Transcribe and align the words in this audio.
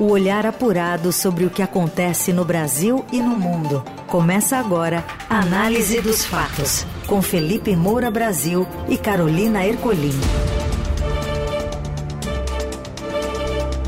O 0.00 0.10
olhar 0.10 0.44
apurado 0.44 1.12
sobre 1.12 1.44
o 1.44 1.50
que 1.50 1.62
acontece 1.62 2.32
no 2.32 2.44
Brasil 2.44 3.04
e 3.12 3.18
no 3.18 3.36
mundo. 3.36 3.80
Começa 4.08 4.56
agora 4.56 5.04
a 5.30 5.38
Análise 5.38 6.00
dos 6.00 6.24
Fatos, 6.24 6.84
com 7.06 7.22
Felipe 7.22 7.76
Moura 7.76 8.10
Brasil 8.10 8.66
e 8.88 8.98
Carolina 8.98 9.64
Ercolim. 9.64 10.10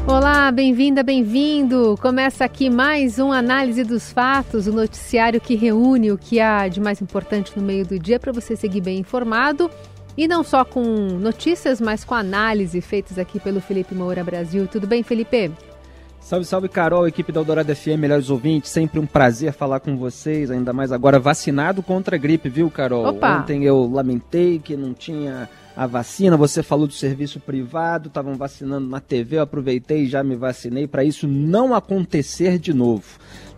Olá, 0.07 0.53
bem-vinda, 0.53 1.03
bem-vindo! 1.03 1.99
Começa 2.01 2.45
aqui 2.45 2.71
mais 2.71 3.19
um 3.19 3.33
Análise 3.33 3.83
dos 3.83 4.13
Fatos, 4.13 4.69
o 4.69 4.73
noticiário 4.73 5.41
que 5.41 5.57
reúne 5.57 6.13
o 6.13 6.19
que 6.19 6.39
há 6.39 6.69
de 6.69 6.81
mais 6.81 7.03
importante 7.03 7.51
no 7.57 7.63
meio 7.65 7.85
do 7.85 7.99
dia 7.99 8.21
para 8.21 8.31
você 8.31 8.55
seguir 8.55 8.81
bem 8.81 9.01
informado. 9.01 9.69
E 10.17 10.29
não 10.29 10.45
só 10.45 10.65
com 10.65 10.85
notícias, 10.85 11.81
mas 11.81 12.05
com 12.05 12.15
análise 12.15 12.81
feitas 12.81 13.19
aqui 13.19 13.41
pelo 13.41 13.61
Felipe 13.61 13.93
Moura 13.93 14.23
Brasil. 14.23 14.69
Tudo 14.69 14.87
bem, 14.87 15.03
Felipe? 15.03 15.51
Salve, 16.27 16.45
salve, 16.45 16.69
Carol, 16.69 17.07
equipe 17.07 17.31
da 17.31 17.39
Eldorado 17.39 17.73
FM, 17.73 18.01
melhores 18.01 18.31
ouvintes. 18.31 18.73
Sempre 18.73 18.99
um 18.99 19.07
prazer 19.07 19.53
falar 19.53 19.79
com 19.79 19.97
vocês, 19.97 20.51
ainda 20.51 20.73
mais 20.73 20.91
agora 20.91 21.21
vacinado 21.21 21.85
contra 21.85 22.17
a 22.17 22.19
gripe, 22.19 22.49
viu, 22.49 22.69
Carol? 22.69 23.07
Opa. 23.07 23.39
Ontem 23.39 23.63
eu 23.63 23.89
lamentei 23.89 24.59
que 24.59 24.77
não 24.77 24.93
tinha 24.93 25.49
a 25.77 25.87
vacina, 25.87 26.37
você 26.37 26.65
falou 26.65 26.89
do 26.89 26.93
serviço 26.93 27.39
privado, 27.39 28.09
estavam 28.09 28.35
vacinando 28.35 28.89
na 28.89 28.99
TV, 28.99 29.37
eu 29.37 29.43
aproveitei 29.43 30.03
e 30.03 30.09
já 30.09 30.25
me 30.25 30.35
vacinei 30.35 30.89
para 30.89 31.05
isso 31.05 31.29
não 31.29 31.73
acontecer 31.73 32.59
de 32.59 32.75
novo. 32.75 33.05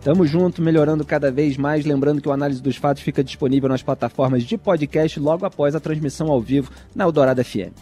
Tamo 0.03 0.27
junto, 0.27 0.61
melhorando 0.61 1.03
cada 1.03 1.31
vez 1.31 1.57
mais. 1.57 1.87
Lembrando 1.87 2.21
que 2.21 2.29
o 2.29 2.31
Análise 2.31 2.61
dos 2.61 2.75
Fatos 2.75 3.01
fica 3.01 3.23
disponível 3.23 3.67
nas 3.67 3.81
plataformas 3.81 4.43
de 4.43 4.59
podcast 4.59 5.19
logo 5.19 5.43
após 5.43 5.73
a 5.73 5.79
transmissão 5.79 6.27
ao 6.27 6.39
vivo 6.39 6.69
na 6.95 7.05
Eldorado 7.05 7.43
FM. 7.43 7.73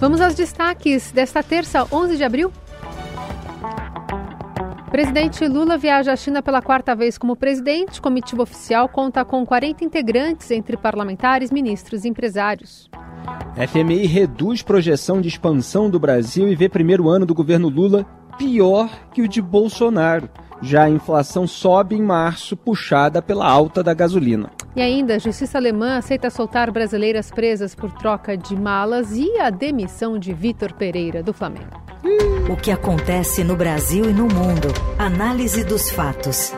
Vamos 0.00 0.22
aos 0.22 0.34
destaques 0.34 1.12
desta 1.12 1.42
terça, 1.42 1.86
11 1.92 2.16
de 2.16 2.24
abril. 2.24 2.50
Presidente 4.94 5.48
Lula 5.48 5.76
viaja 5.76 6.12
à 6.12 6.16
China 6.16 6.40
pela 6.40 6.62
quarta 6.62 6.94
vez 6.94 7.18
como 7.18 7.34
presidente. 7.34 8.00
Comitiva 8.00 8.44
oficial 8.44 8.88
conta 8.88 9.24
com 9.24 9.44
40 9.44 9.84
integrantes, 9.84 10.52
entre 10.52 10.76
parlamentares, 10.76 11.50
ministros 11.50 12.04
e 12.04 12.08
empresários. 12.08 12.88
FMI 13.56 14.06
reduz 14.06 14.62
projeção 14.62 15.20
de 15.20 15.26
expansão 15.26 15.90
do 15.90 15.98
Brasil 15.98 16.46
e 16.46 16.54
vê 16.54 16.68
primeiro 16.68 17.08
ano 17.08 17.26
do 17.26 17.34
governo 17.34 17.68
Lula 17.68 18.06
pior 18.38 18.88
que 19.12 19.20
o 19.20 19.26
de 19.26 19.42
Bolsonaro. 19.42 20.30
Já 20.62 20.84
a 20.84 20.90
inflação 20.90 21.44
sobe 21.44 21.96
em 21.96 22.02
março, 22.02 22.56
puxada 22.56 23.20
pela 23.20 23.48
alta 23.48 23.82
da 23.82 23.92
gasolina. 23.92 24.52
E 24.76 24.80
ainda, 24.80 25.16
a 25.16 25.18
justiça 25.18 25.58
alemã 25.58 25.96
aceita 25.96 26.30
soltar 26.30 26.70
brasileiras 26.70 27.32
presas 27.32 27.74
por 27.74 27.90
troca 27.94 28.36
de 28.36 28.54
malas 28.54 29.10
e 29.16 29.40
a 29.40 29.50
demissão 29.50 30.16
de 30.16 30.32
Vitor 30.32 30.72
Pereira, 30.72 31.20
do 31.20 31.34
Flamengo. 31.34 31.83
O 32.50 32.54
que 32.54 32.70
acontece 32.70 33.42
no 33.42 33.56
Brasil 33.56 34.04
e 34.04 34.12
no 34.12 34.24
mundo. 34.24 34.68
Análise 34.98 35.64
dos 35.64 35.90
fatos. 35.90 36.52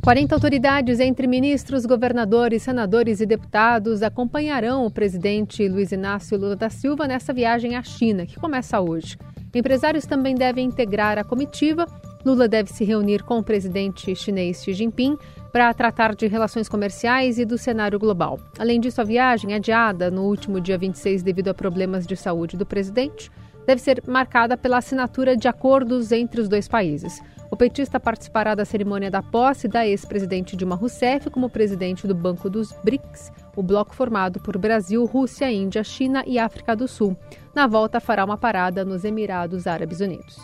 40 0.00 0.32
autoridades, 0.32 1.00
entre 1.00 1.26
ministros, 1.26 1.84
governadores, 1.84 2.62
senadores 2.62 3.20
e 3.20 3.26
deputados, 3.26 4.00
acompanharão 4.00 4.86
o 4.86 4.90
presidente 4.92 5.68
Luiz 5.68 5.90
Inácio 5.90 6.38
Lula 6.38 6.54
da 6.54 6.70
Silva 6.70 7.08
nessa 7.08 7.32
viagem 7.32 7.74
à 7.74 7.82
China, 7.82 8.24
que 8.24 8.38
começa 8.38 8.80
hoje. 8.80 9.18
Empresários 9.52 10.06
também 10.06 10.36
devem 10.36 10.66
integrar 10.66 11.18
a 11.18 11.24
comitiva. 11.24 11.84
Lula 12.24 12.46
deve 12.46 12.72
se 12.72 12.84
reunir 12.84 13.24
com 13.24 13.38
o 13.38 13.42
presidente 13.42 14.14
chinês 14.14 14.62
Xi 14.62 14.72
Jinping 14.72 15.18
para 15.52 15.72
tratar 15.74 16.14
de 16.14 16.26
relações 16.26 16.68
comerciais 16.68 17.38
e 17.38 17.44
do 17.44 17.58
cenário 17.58 17.98
global. 17.98 18.40
Além 18.58 18.80
disso, 18.80 19.00
a 19.00 19.04
viagem, 19.04 19.54
adiada 19.54 20.10
no 20.10 20.22
último 20.22 20.60
dia 20.60 20.78
26 20.78 21.22
devido 21.22 21.48
a 21.48 21.54
problemas 21.54 22.06
de 22.06 22.16
saúde 22.16 22.56
do 22.56 22.64
presidente, 22.64 23.30
deve 23.66 23.80
ser 23.80 24.02
marcada 24.06 24.56
pela 24.56 24.78
assinatura 24.78 25.36
de 25.36 25.46
acordos 25.46 26.10
entre 26.10 26.40
os 26.40 26.48
dois 26.48 26.66
países. 26.66 27.20
O 27.50 27.56
petista 27.56 28.00
participará 28.00 28.54
da 28.54 28.64
cerimônia 28.64 29.10
da 29.10 29.22
posse 29.22 29.68
da 29.68 29.86
ex-presidente 29.86 30.56
Dilma 30.56 30.74
Rousseff 30.74 31.28
como 31.28 31.50
presidente 31.50 32.06
do 32.06 32.14
Banco 32.14 32.48
dos 32.48 32.72
BRICS, 32.82 33.30
o 33.54 33.62
bloco 33.62 33.94
formado 33.94 34.40
por 34.40 34.56
Brasil, 34.56 35.04
Rússia, 35.04 35.52
Índia, 35.52 35.84
China 35.84 36.24
e 36.26 36.38
África 36.38 36.74
do 36.74 36.88
Sul. 36.88 37.14
Na 37.54 37.66
volta, 37.66 38.00
fará 38.00 38.24
uma 38.24 38.38
parada 38.38 38.86
nos 38.86 39.04
Emirados 39.04 39.66
Árabes 39.66 40.00
Unidos. 40.00 40.38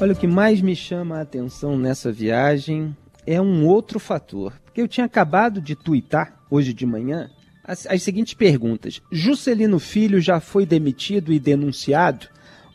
Olha, 0.00 0.14
o 0.14 0.16
que 0.16 0.26
mais 0.26 0.60
me 0.60 0.74
chama 0.74 1.18
a 1.18 1.20
atenção 1.20 1.78
nessa 1.78 2.10
viagem 2.10 2.96
é 3.26 3.40
um 3.40 3.66
outro 3.66 3.98
fator. 3.98 4.52
Porque 4.64 4.80
eu 4.80 4.88
tinha 4.88 5.06
acabado 5.06 5.60
de 5.60 5.74
tuitar 5.74 6.40
hoje 6.50 6.72
de 6.72 6.86
manhã 6.86 7.30
as, 7.64 7.86
as 7.86 8.02
seguintes 8.02 8.34
perguntas: 8.34 9.00
Juscelino 9.10 9.78
Filho 9.78 10.20
já 10.20 10.40
foi 10.40 10.66
demitido 10.66 11.32
e 11.32 11.38
denunciado? 11.38 12.26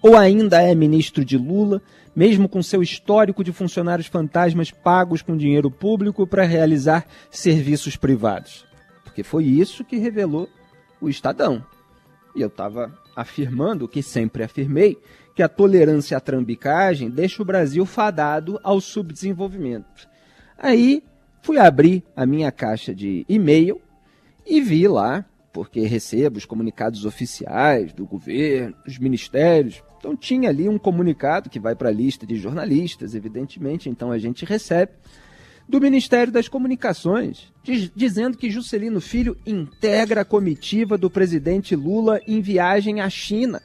Ou 0.01 0.15
ainda 0.15 0.61
é 0.61 0.73
ministro 0.75 1.25
de 1.25 1.37
Lula, 1.37 1.81
mesmo 2.15 2.47
com 2.47 2.61
seu 2.61 2.81
histórico 2.81 3.43
de 3.43 3.51
funcionários 3.51 4.07
fantasmas 4.07 4.71
pagos 4.71 5.21
com 5.21 5.35
dinheiro 5.35 5.71
público 5.71 6.25
para 6.27 6.43
realizar 6.43 7.05
serviços 7.31 7.97
privados? 7.97 8.65
Porque 9.03 9.23
foi 9.23 9.45
isso 9.45 9.83
que 9.83 9.97
revelou 9.97 10.47
o 11.01 11.09
Estadão. 11.09 11.63
E 12.35 12.41
eu 12.41 12.47
estava 12.47 12.93
afirmando 13.15 13.85
o 13.85 13.87
que 13.87 14.03
sempre 14.03 14.43
afirmei, 14.43 14.97
que 15.35 15.41
a 15.41 15.49
tolerância 15.49 16.15
à 16.15 16.19
trambicagem 16.19 17.09
deixa 17.09 17.41
o 17.41 17.45
Brasil 17.45 17.83
fadado 17.85 18.59
ao 18.63 18.79
subdesenvolvimento. 18.79 20.07
Aí 20.57 21.03
fui 21.41 21.57
abrir 21.57 22.03
a 22.15 22.25
minha 22.25 22.51
caixa 22.51 22.93
de 22.93 23.25
e-mail 23.29 23.81
e 24.45 24.59
vi 24.61 24.87
lá, 24.87 25.25
porque 25.53 25.81
recebo 25.81 26.37
os 26.37 26.45
comunicados 26.45 27.05
oficiais 27.05 27.93
do 27.93 28.05
governo, 28.05 28.75
dos 28.85 28.97
ministérios. 28.97 29.83
Então 29.97 30.15
tinha 30.15 30.49
ali 30.49 30.67
um 30.69 30.77
comunicado 30.77 31.49
que 31.49 31.59
vai 31.59 31.75
para 31.75 31.89
a 31.89 31.93
lista 31.93 32.25
de 32.25 32.35
jornalistas, 32.35 33.15
evidentemente, 33.15 33.89
então 33.89 34.11
a 34.11 34.17
gente 34.17 34.45
recebe 34.45 34.93
do 35.67 35.81
Ministério 35.81 36.31
das 36.31 36.47
Comunicações, 36.47 37.51
diz, 37.61 37.91
dizendo 37.93 38.37
que 38.37 38.49
Juscelino 38.49 39.01
Filho 39.01 39.37
integra 39.45 40.21
a 40.21 40.25
comitiva 40.25 40.97
do 40.97 41.09
presidente 41.09 41.75
Lula 41.75 42.21
em 42.25 42.39
viagem 42.39 43.01
à 43.01 43.09
China. 43.09 43.61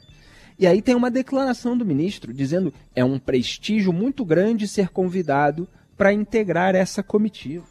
E 0.59 0.67
aí 0.67 0.81
tem 0.81 0.95
uma 0.95 1.09
declaração 1.09 1.77
do 1.77 1.85
ministro 1.85 2.33
dizendo 2.33 2.73
é 2.93 3.03
um 3.03 3.17
prestígio 3.17 3.93
muito 3.93 4.25
grande 4.25 4.67
ser 4.67 4.89
convidado 4.89 5.67
para 6.03 6.11
integrar 6.11 6.75
essa 6.75 7.01
comitiva. 7.01 7.63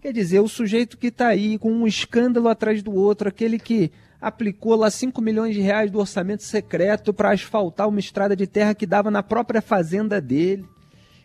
Quer 0.00 0.14
dizer, 0.14 0.40
o 0.40 0.48
sujeito 0.48 0.96
que 0.96 1.08
está 1.08 1.26
aí 1.26 1.58
com 1.58 1.70
um 1.70 1.86
escândalo 1.86 2.48
atrás 2.48 2.82
do 2.82 2.94
outro, 2.94 3.28
aquele 3.28 3.58
que 3.58 3.92
aplicou 4.18 4.76
lá 4.76 4.90
5 4.90 5.20
milhões 5.20 5.54
de 5.54 5.60
reais 5.60 5.90
do 5.90 5.98
orçamento 5.98 6.42
secreto 6.42 7.12
para 7.12 7.32
asfaltar 7.32 7.86
uma 7.86 8.00
estrada 8.00 8.34
de 8.34 8.46
terra 8.46 8.74
que 8.74 8.86
dava 8.86 9.10
na 9.10 9.22
própria 9.22 9.60
fazenda 9.60 10.22
dele, 10.22 10.64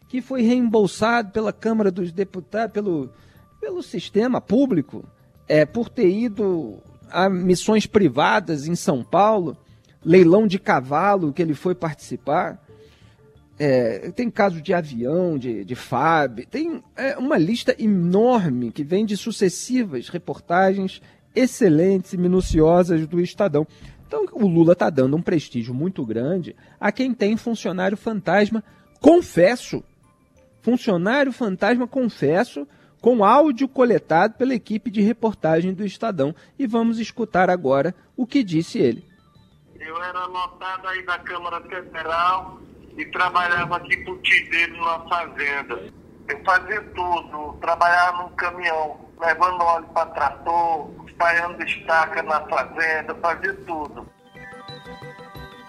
que 0.10 0.20
foi 0.20 0.42
reembolsado 0.42 1.32
pela 1.32 1.54
Câmara 1.54 1.90
dos 1.90 2.12
Deputados, 2.12 2.74
pelo, 2.74 3.10
pelo 3.62 3.82
sistema 3.82 4.42
público, 4.42 5.06
é, 5.48 5.66
por 5.66 5.88
ter 5.88 6.10
ido 6.10 6.84
a 7.10 7.30
missões 7.30 7.86
privadas 7.86 8.68
em 8.68 8.76
São 8.76 9.06
Paulo, 9.06 9.56
leilão 10.04 10.48
de 10.48 10.60
cavalo 10.60 11.32
que 11.32 11.42
ele 11.42 11.54
foi 11.54 11.74
participar. 11.74 12.62
É, 13.60 14.12
tem 14.12 14.30
casos 14.30 14.62
de 14.62 14.74
avião, 14.74 15.38
de, 15.38 15.66
de 15.66 15.74
FAB, 15.74 16.46
tem 16.46 16.84
é, 16.96 17.18
uma 17.18 17.40
lista 17.40 17.76
enorme 17.80 18.72
que 18.72 18.84
vem 18.84 19.04
de 19.04 19.18
sucessivas 19.18 20.10
reportagens 20.10 21.02
excelentes 21.36 22.14
e 22.14 22.18
minuciosas 22.18 23.08
do 23.08 23.20
Estadão. 23.20 23.66
Então 24.08 24.26
o 24.32 24.48
Lula 24.48 24.74
está 24.74 24.90
dando 24.90 25.18
um 25.18 25.22
prestígio 25.22 25.74
muito 25.74 26.06
grande 26.06 26.56
a 26.80 26.92
quem 26.92 27.14
tem 27.14 27.36
funcionário 27.36 27.98
fantasma, 27.98 28.64
confesso, 29.02 29.84
funcionário 30.62 31.32
fantasma, 31.32 31.88
confesso, 31.88 32.68
com 33.02 33.24
áudio 33.24 33.68
coletado 33.68 34.36
pela 34.36 34.54
equipe 34.54 34.90
de 34.90 35.02
reportagem 35.02 35.74
do 35.74 35.86
Estadão. 35.86 36.34
E 36.58 36.66
vamos 36.66 37.00
escutar 37.00 37.50
agora 37.50 37.94
o 38.16 38.26
que 38.26 38.44
disse 38.44 38.80
ele. 38.80 39.04
Eu 39.80 40.02
era 40.02 40.20
anotado 40.20 40.88
aí 40.88 41.06
da 41.06 41.20
Câmara 41.20 41.62
Federal 41.62 42.60
e 42.98 43.06
trabalhava 43.06 43.78
aqui 43.78 43.98
pro 43.98 44.18
tio 44.18 44.50
dele 44.50 44.78
numa 44.78 45.08
fazenda. 45.08 45.80
Eu 46.28 46.44
fazia 46.44 46.82
tudo, 46.94 47.58
trabalhava 47.62 48.24
num 48.24 48.36
caminhão, 48.36 49.00
levando 49.20 49.62
óleo 49.62 49.88
para 49.94 50.06
trator, 50.08 50.90
espalhando 51.08 51.64
estaca 51.64 52.22
na 52.24 52.42
fazenda, 52.48 53.16
fazia 53.16 53.54
tudo. 53.66 54.06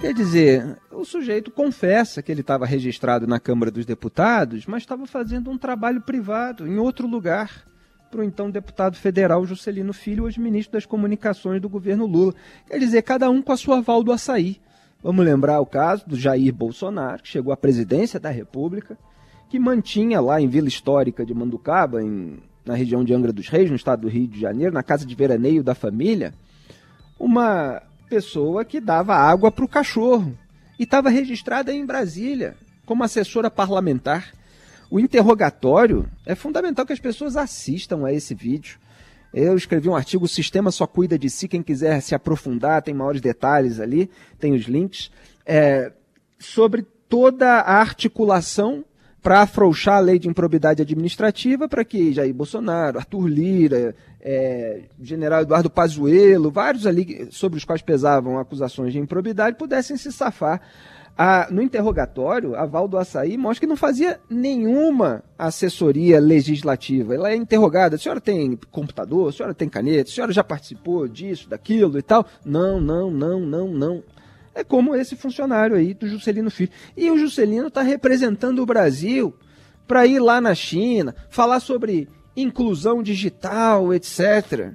Quer 0.00 0.14
dizer, 0.14 0.78
o 0.92 1.04
sujeito 1.04 1.50
confessa 1.50 2.22
que 2.22 2.30
ele 2.30 2.40
estava 2.40 2.64
registrado 2.64 3.26
na 3.26 3.40
Câmara 3.40 3.70
dos 3.70 3.84
Deputados, 3.84 4.64
mas 4.66 4.82
estava 4.82 5.06
fazendo 5.06 5.50
um 5.50 5.58
trabalho 5.58 6.00
privado 6.00 6.66
em 6.66 6.78
outro 6.78 7.06
lugar 7.06 7.66
para 8.10 8.20
o 8.20 8.24
então 8.24 8.50
deputado 8.50 8.96
federal 8.96 9.44
Juscelino 9.44 9.92
Filho, 9.92 10.24
hoje 10.24 10.40
ministro 10.40 10.72
das 10.72 10.86
Comunicações 10.86 11.60
do 11.60 11.68
governo 11.68 12.06
Lula. 12.06 12.34
Quer 12.66 12.78
dizer, 12.78 13.02
cada 13.02 13.28
um 13.28 13.42
com 13.42 13.52
a 13.52 13.56
sua 13.56 13.78
aval 13.78 14.02
do 14.02 14.12
açaí. 14.12 14.60
Vamos 15.02 15.24
lembrar 15.24 15.60
o 15.60 15.66
caso 15.66 16.04
do 16.08 16.16
Jair 16.16 16.52
Bolsonaro, 16.52 17.22
que 17.22 17.28
chegou 17.28 17.52
à 17.52 17.56
presidência 17.56 18.18
da 18.18 18.30
República, 18.30 18.98
que 19.48 19.58
mantinha 19.58 20.20
lá 20.20 20.40
em 20.40 20.48
Vila 20.48 20.66
Histórica 20.68 21.24
de 21.24 21.32
Manducaba, 21.32 22.02
em, 22.02 22.38
na 22.64 22.74
região 22.74 23.04
de 23.04 23.14
Angra 23.14 23.32
dos 23.32 23.48
Reis, 23.48 23.70
no 23.70 23.76
estado 23.76 24.02
do 24.02 24.08
Rio 24.08 24.26
de 24.26 24.40
Janeiro, 24.40 24.74
na 24.74 24.82
casa 24.82 25.06
de 25.06 25.14
veraneio 25.14 25.62
da 25.62 25.74
família, 25.74 26.34
uma 27.18 27.80
pessoa 28.08 28.64
que 28.64 28.80
dava 28.80 29.14
água 29.14 29.50
para 29.50 29.64
o 29.64 29.68
cachorro. 29.68 30.36
e 30.78 30.84
estava 30.84 31.10
registrada 31.10 31.72
em 31.72 31.84
Brasília 31.84 32.56
como 32.86 33.04
assessora 33.04 33.50
parlamentar. 33.50 34.32
O 34.90 34.98
interrogatório 34.98 36.08
é 36.24 36.34
fundamental 36.34 36.86
que 36.86 36.92
as 36.92 37.00
pessoas 37.00 37.36
assistam 37.36 38.06
a 38.06 38.12
esse 38.12 38.34
vídeo. 38.34 38.78
Eu 39.32 39.56
escrevi 39.56 39.88
um 39.88 39.96
artigo, 39.96 40.24
o 40.24 40.28
Sistema 40.28 40.70
Só 40.70 40.86
Cuida 40.86 41.18
de 41.18 41.28
Si, 41.28 41.48
quem 41.48 41.62
quiser 41.62 42.00
se 42.00 42.14
aprofundar, 42.14 42.82
tem 42.82 42.94
maiores 42.94 43.20
detalhes 43.20 43.78
ali, 43.78 44.10
tem 44.38 44.54
os 44.54 44.62
links, 44.62 45.10
é, 45.44 45.92
sobre 46.38 46.86
toda 47.08 47.60
a 47.60 47.74
articulação 47.80 48.84
para 49.22 49.42
afrouxar 49.42 49.96
a 49.96 50.00
lei 50.00 50.18
de 50.18 50.28
improbidade 50.28 50.80
administrativa 50.80 51.68
para 51.68 51.84
que 51.84 52.12
Jair 52.12 52.32
Bolsonaro, 52.32 52.98
Arthur 52.98 53.26
Lira, 53.26 53.94
é, 54.20 54.82
general 55.00 55.42
Eduardo 55.42 55.68
Pazuello, 55.68 56.50
vários 56.50 56.86
ali 56.86 57.28
sobre 57.30 57.58
os 57.58 57.64
quais 57.64 57.82
pesavam 57.82 58.38
acusações 58.38 58.92
de 58.92 58.98
improbidade, 58.98 59.56
pudessem 59.56 59.96
se 59.96 60.12
safar. 60.12 60.60
A, 61.20 61.48
no 61.50 61.60
interrogatório, 61.60 62.54
a 62.54 62.64
Val 62.64 62.86
do 62.86 62.96
Açaí 62.96 63.36
mostra 63.36 63.58
que 63.58 63.66
não 63.66 63.76
fazia 63.76 64.20
nenhuma 64.30 65.24
assessoria 65.36 66.20
legislativa. 66.20 67.12
Ela 67.12 67.32
é 67.32 67.34
interrogada: 67.34 67.96
a 67.96 67.98
senhora 67.98 68.20
tem 68.20 68.56
computador? 68.70 69.28
A 69.28 69.32
senhora 69.32 69.52
tem 69.52 69.68
caneta? 69.68 70.08
A 70.08 70.14
senhora 70.14 70.32
já 70.32 70.44
participou 70.44 71.08
disso, 71.08 71.48
daquilo 71.48 71.98
e 71.98 72.02
tal? 72.02 72.24
Não, 72.44 72.80
não, 72.80 73.10
não, 73.10 73.40
não, 73.40 73.66
não. 73.66 74.04
É 74.54 74.62
como 74.62 74.94
esse 74.94 75.16
funcionário 75.16 75.74
aí 75.74 75.92
do 75.92 76.08
Juscelino 76.08 76.52
Filho. 76.52 76.70
E 76.96 77.10
o 77.10 77.18
Juscelino 77.18 77.66
está 77.66 77.82
representando 77.82 78.60
o 78.60 78.66
Brasil 78.66 79.34
para 79.88 80.06
ir 80.06 80.20
lá 80.20 80.40
na 80.40 80.54
China, 80.54 81.16
falar 81.30 81.58
sobre 81.58 82.08
inclusão 82.36 83.02
digital, 83.02 83.92
etc. 83.92 84.72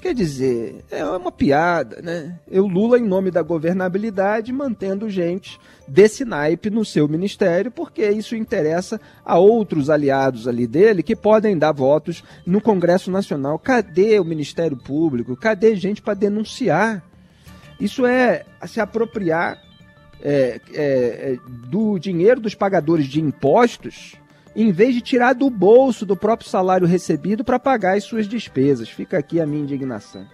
Quer 0.00 0.14
dizer, 0.14 0.82
é 0.90 1.04
uma 1.04 1.30
piada, 1.30 2.00
né? 2.00 2.38
Eu 2.50 2.66
Lula 2.66 2.98
em 2.98 3.06
nome 3.06 3.30
da 3.30 3.42
governabilidade 3.42 4.50
mantendo 4.50 5.10
gente 5.10 5.60
desse 5.86 6.24
naipe 6.24 6.70
no 6.70 6.86
seu 6.86 7.06
ministério, 7.06 7.70
porque 7.70 8.08
isso 8.08 8.34
interessa 8.34 8.98
a 9.22 9.38
outros 9.38 9.90
aliados 9.90 10.48
ali 10.48 10.66
dele 10.66 11.02
que 11.02 11.14
podem 11.14 11.58
dar 11.58 11.72
votos 11.72 12.24
no 12.46 12.62
Congresso 12.62 13.10
Nacional. 13.10 13.58
Cadê 13.58 14.18
o 14.18 14.24
Ministério 14.24 14.76
Público? 14.76 15.36
Cadê 15.36 15.76
gente 15.76 16.00
para 16.00 16.14
denunciar? 16.14 17.04
Isso 17.78 18.06
é 18.06 18.46
se 18.66 18.80
apropriar 18.80 19.58
é, 20.22 20.60
é, 20.72 20.82
é, 20.82 21.38
do 21.68 21.98
dinheiro 21.98 22.40
dos 22.40 22.54
pagadores 22.54 23.06
de 23.06 23.20
impostos 23.20 24.19
em 24.54 24.72
vez 24.72 24.94
de 24.94 25.00
tirar 25.00 25.34
do 25.34 25.48
bolso 25.48 26.04
do 26.04 26.16
próprio 26.16 26.48
salário 26.48 26.86
recebido 26.86 27.44
para 27.44 27.58
pagar 27.58 27.96
as 27.96 28.04
suas 28.04 28.26
despesas. 28.26 28.88
Fica 28.88 29.18
aqui 29.18 29.40
a 29.40 29.46
minha 29.46 29.62
indignação. 29.62 30.26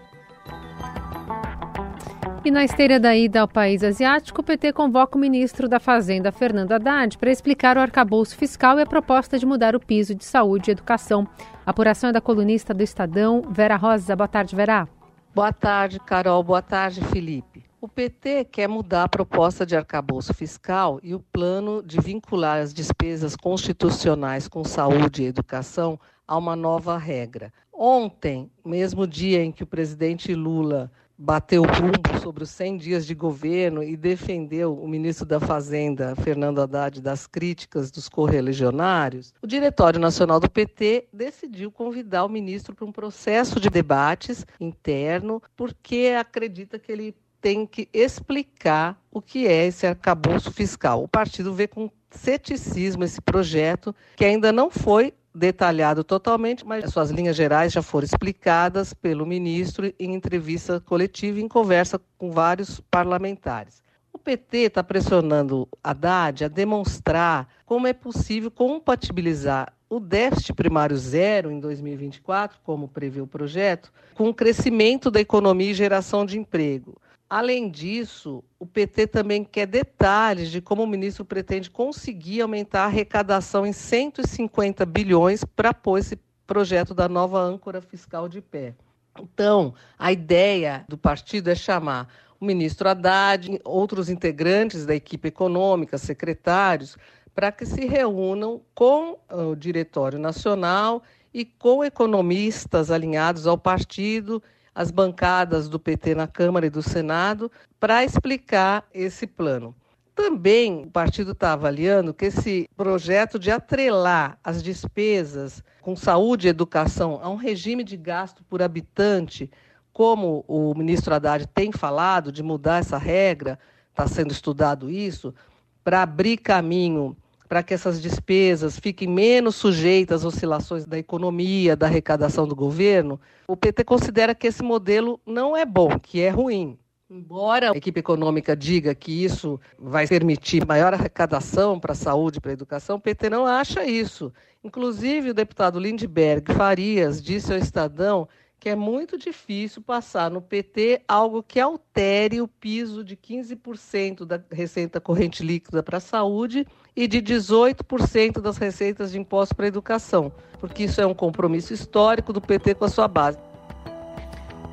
E 2.45 2.51
na 2.51 2.65
esteira 2.65 3.01
da 3.01 3.17
ida 3.17 3.41
ao 3.41 3.49
país 3.49 3.83
asiático, 3.83 4.41
o 4.41 4.45
PT 4.45 4.73
convoca 4.73 5.19
o 5.19 5.21
ministro 5.21 5.69
da 5.69 5.81
Fazenda, 5.81 6.31
Fernando 6.31 6.71
Haddad, 6.71 7.19
para 7.19 7.33
explicar 7.33 7.77
o 7.77 7.81
arcabouço 7.81 8.37
fiscal 8.37 8.79
e 8.79 8.83
a 8.83 8.87
proposta 8.87 9.37
de 9.37 9.45
mudar 9.45 9.75
o 9.75 9.81
piso 9.81 10.15
de 10.15 10.25
saúde 10.25 10.71
e 10.71 10.73
educação. 10.73 11.27
A 11.67 11.71
apuração 11.71 12.11
é 12.11 12.13
da 12.13 12.21
colunista 12.21 12.73
do 12.73 12.85
Estadão, 12.85 13.43
Vera 13.51 13.75
Rosa. 13.75 14.15
Boa 14.15 14.29
tarde, 14.29 14.55
Vera. 14.55 14.89
Boa 15.35 15.53
tarde, 15.53 15.99
Carol. 15.99 16.45
Boa 16.45 16.63
tarde, 16.63 17.01
Felipe. 17.07 17.66
O 17.79 17.87
PT 17.87 18.47
quer 18.47 18.69
mudar 18.69 19.05
a 19.05 19.09
proposta 19.09 19.67
de 19.67 19.77
arcabouço 19.77 20.33
fiscal 20.33 20.99
e 21.03 21.15
o 21.15 21.21
plano 21.21 21.83
de 21.83 22.01
vincular 22.01 22.63
as 22.63 22.73
despesas 22.73 23.37
constitucionais 23.37 24.49
com 24.49 24.65
saúde 24.65 25.23
e 25.23 25.27
educação 25.27 26.01
a 26.27 26.39
uma 26.39 26.57
nova 26.57 26.97
regra. 26.97 27.53
Ontem, 27.71 28.51
mesmo 28.65 29.07
dia 29.07 29.45
em 29.45 29.53
que 29.53 29.63
o 29.63 29.67
presidente 29.67 30.35
Lula 30.35 30.91
bateu 31.19 31.63
rumbo 31.63 32.19
sobre 32.23 32.45
os 32.45 32.51
100 32.51 32.77
dias 32.79 33.07
de 33.07 33.15
governo 33.15 33.83
e 33.83 33.95
defendeu 33.95 34.75
o 34.75 34.89
ministro 34.89 35.27
da 35.27 35.39
Fazenda, 35.39 36.17
Fernando 36.17 36.61
Haddad, 36.61 37.01
das 37.01 37.27
críticas 37.27 37.91
dos 37.91 38.09
correligionários, 38.09 39.35
o 39.43 39.47
Diretório 39.47 40.01
Nacional 40.01 40.41
do 40.41 40.51
PT 40.51 41.09
decidiu 41.13 41.71
convidar 41.71 42.25
o 42.25 42.29
ministro 42.29 42.75
para 42.75 42.87
um 42.87 42.93
processo 42.93 43.61
de 43.61 43.71
debates 43.71 44.47
interno, 44.59 45.43
porque 45.55 46.15
acredita 46.19 46.79
que 46.79 46.91
ele 46.91 47.15
tem 47.41 47.67
que 47.67 47.89
explicar 47.93 49.01
o 49.11 49.21
que 49.21 49.47
é 49.47 49.67
esse 49.67 49.87
arcabouço 49.87 50.51
fiscal. 50.51 51.03
O 51.03 51.09
partido 51.09 51.53
vê 51.53 51.67
com 51.67 51.91
ceticismo 52.11 53.05
esse 53.05 53.21
projeto, 53.21 53.95
que 54.17 54.25
ainda 54.25 54.53
não 54.53 54.71
foi 54.71 55.13
detalhado 55.35 56.03
totalmente, 56.03 56.67
mas 56.67 56.91
suas 56.91 57.11
linhas 57.11 57.37
gerais 57.37 57.73
já 57.73 57.83
foram 57.83 58.07
explicadas 58.07 58.95
pelo 58.95 59.27
ministro 59.27 59.93
em 59.99 60.15
entrevista 60.15 60.81
coletiva 60.81 61.39
e 61.39 61.43
em 61.43 61.49
conversa 61.49 62.01
com 62.17 62.31
vários 62.31 62.81
parlamentares. 62.91 63.85
O 64.13 64.19
PT 64.19 64.59
está 64.59 64.83
pressionando 64.83 65.69
Haddad 65.85 66.45
a 66.45 66.49
demonstrar 66.49 67.47
como 67.67 67.87
é 67.87 67.93
possível 67.93 68.51
compatibilizar 68.51 69.75
o 69.89 70.01
déficit 70.01 70.55
primário 70.55 70.97
zero 70.97 71.51
em 71.51 71.61
2024, 71.61 72.59
como 72.65 72.89
prevê 72.89 73.21
o 73.21 73.27
projeto, 73.27 73.93
com 74.15 74.29
o 74.29 74.35
crescimento 74.35 75.11
da 75.11 75.21
economia 75.21 75.71
e 75.71 75.75
geração 75.75 76.25
de 76.25 76.39
emprego. 76.39 76.97
Além 77.29 77.69
disso, 77.69 78.45
o 78.57 78.65
PT 78.65 79.09
também 79.09 79.43
quer 79.43 79.67
detalhes 79.67 80.49
de 80.49 80.61
como 80.61 80.85
o 80.85 80.87
ministro 80.87 81.25
pretende 81.25 81.69
conseguir 81.69 82.41
aumentar 82.41 82.83
a 82.83 82.87
arrecadação 82.87 83.67
em 83.67 83.73
150 83.73 84.87
bilhões 84.87 85.45
para 85.45 85.75
pôr 85.75 85.99
esse 85.99 86.17
projeto 86.47 86.95
da 86.95 87.09
nova 87.09 87.41
âncora 87.41 87.83
fiscal 87.83 88.29
de 88.29 88.41
pé. 88.41 88.77
Então, 89.21 89.75
a 89.99 90.13
ideia 90.13 90.85
do 90.89 90.97
partido 90.97 91.51
é 91.51 91.55
chamar 91.57 92.09
o 92.39 92.45
ministro 92.45 92.89
Haddad, 92.89 93.61
outros 93.65 94.09
integrantes 94.09 94.87
da 94.87 94.95
equipe 94.95 95.27
econômica, 95.29 95.99
secretários, 95.99 96.97
para 97.35 97.51
que 97.51 97.67
se 97.67 97.87
reúnam 97.87 98.63
com 98.73 99.19
o 99.29 99.57
Diretório 99.57 100.19
Nacional 100.19 101.03
e 101.35 101.45
com 101.45 101.83
economistas 101.83 102.91
alinhados 102.91 103.47
ao 103.49 103.59
partido 103.59 104.41
as 104.77 104.91
bancadas 104.91 105.71
do 105.71 105.81
PT 105.81 106.15
na 106.15 106.27
Câmara 106.27 106.67
e 106.67 106.71
do 106.71 106.83
Senado 106.83 107.51
para 107.81 108.05
explicar 108.05 108.85
esse 108.93 109.27
plano. 109.27 109.75
Também 110.15 110.83
o 110.83 110.91
partido 110.91 111.33
está 111.33 111.55
avaliando 111.55 112.13
que 112.13 112.27
esse 112.27 112.69
projeto 112.77 113.39
de 113.39 113.51
atrelar 113.51 114.39
as 114.45 114.63
despesas 114.63 115.65
com 115.81 115.97
saúde 115.97 116.47
e 116.47 116.51
educação 116.51 117.19
a 117.23 117.31
um 117.31 117.37
regime 117.37 117.83
de 117.83 117.97
gasto 117.97 118.45
por 118.45 118.61
habitante, 118.61 119.51
como 119.95 120.45
o 120.47 120.75
ministro 120.75 121.15
Haddad 121.15 121.47
tem 121.47 121.73
falado, 121.73 122.31
de 122.31 122.43
mudar 122.43 122.81
essa 122.81 122.99
regra, 122.99 123.59
está 123.91 124.07
sendo 124.07 124.31
estudado 124.31 124.91
isso, 124.91 125.35
para 125.83 126.03
abrir 126.03 126.37
caminho 126.37 127.17
para 127.49 127.63
que 127.63 127.75
essas 127.75 128.01
despesas 128.01 128.79
fiquem 128.79 129.09
menos 129.09 129.57
sujeitas 129.57 130.25
às 130.25 130.35
oscilações 130.35 130.85
da 130.85 130.99
economia, 130.99 131.77
da 131.77 131.87
arrecadação 131.87 132.47
do 132.47 132.55
governo, 132.55 133.21
o 133.49 133.57
PT 133.57 133.85
considera 133.85 134.35
que 134.35 134.47
esse 134.47 134.63
modelo 134.63 135.21
não 135.25 135.57
é 135.57 135.65
bom, 135.65 135.99
que 135.99 136.21
é 136.21 136.29
ruim. 136.29 136.79
Embora 137.09 137.71
a 137.71 137.77
equipe 137.77 138.01
econômica 138.01 138.57
diga 138.57 138.93
que 138.93 139.25
isso 139.25 139.61
vai 139.79 140.09
permitir 140.09 140.67
maior 140.67 140.93
arrecadação 140.93 141.79
para 141.79 141.93
a 141.93 141.95
saúde 141.95 142.39
e 142.39 142.41
para 142.41 142.51
a 142.51 142.55
educação, 142.55 142.97
o 142.97 143.01
PT 143.01 143.31
não 143.31 143.47
acha 143.47 143.85
isso. 143.85 144.33
Inclusive, 144.65 145.31
o 145.31 145.35
deputado 145.35 145.79
Lindbergh 145.79 146.53
Farias 146.53 147.23
disse 147.23 147.53
ao 147.53 147.59
Estadão 147.59 148.29
que 148.59 148.69
é 148.69 148.75
muito 148.75 149.19
difícil 149.19 149.83
passar 149.83 150.31
no 150.31 150.41
PT 150.41 151.03
algo 151.07 151.43
que 151.43 151.61
altere 151.61 152.41
o 152.41 152.49
piso 152.49 153.05
de 153.05 153.17
15% 153.17 154.25
da 154.25 154.41
receita 154.51 155.01
corrente 155.01 155.43
líquida 155.43 155.83
para 155.83 155.99
a 155.99 156.01
saúde 156.01 156.67
e 156.95 157.07
de 157.07 157.21
18% 157.21 158.41
das 158.41 158.57
receitas 158.57 159.13
de 159.13 159.19
imposto 159.19 159.55
para 159.55 159.67
a 159.67 159.69
educação, 159.69 160.33
porque 160.59 160.85
isso 160.85 161.01
é 161.01 161.07
um 161.07 161.15
compromisso 161.15 161.75
histórico 161.75 162.33
do 162.33 162.41
PT 162.41 162.75
com 162.75 162.87
a 162.87 162.89
sua 162.89 163.07
base. 163.07 163.39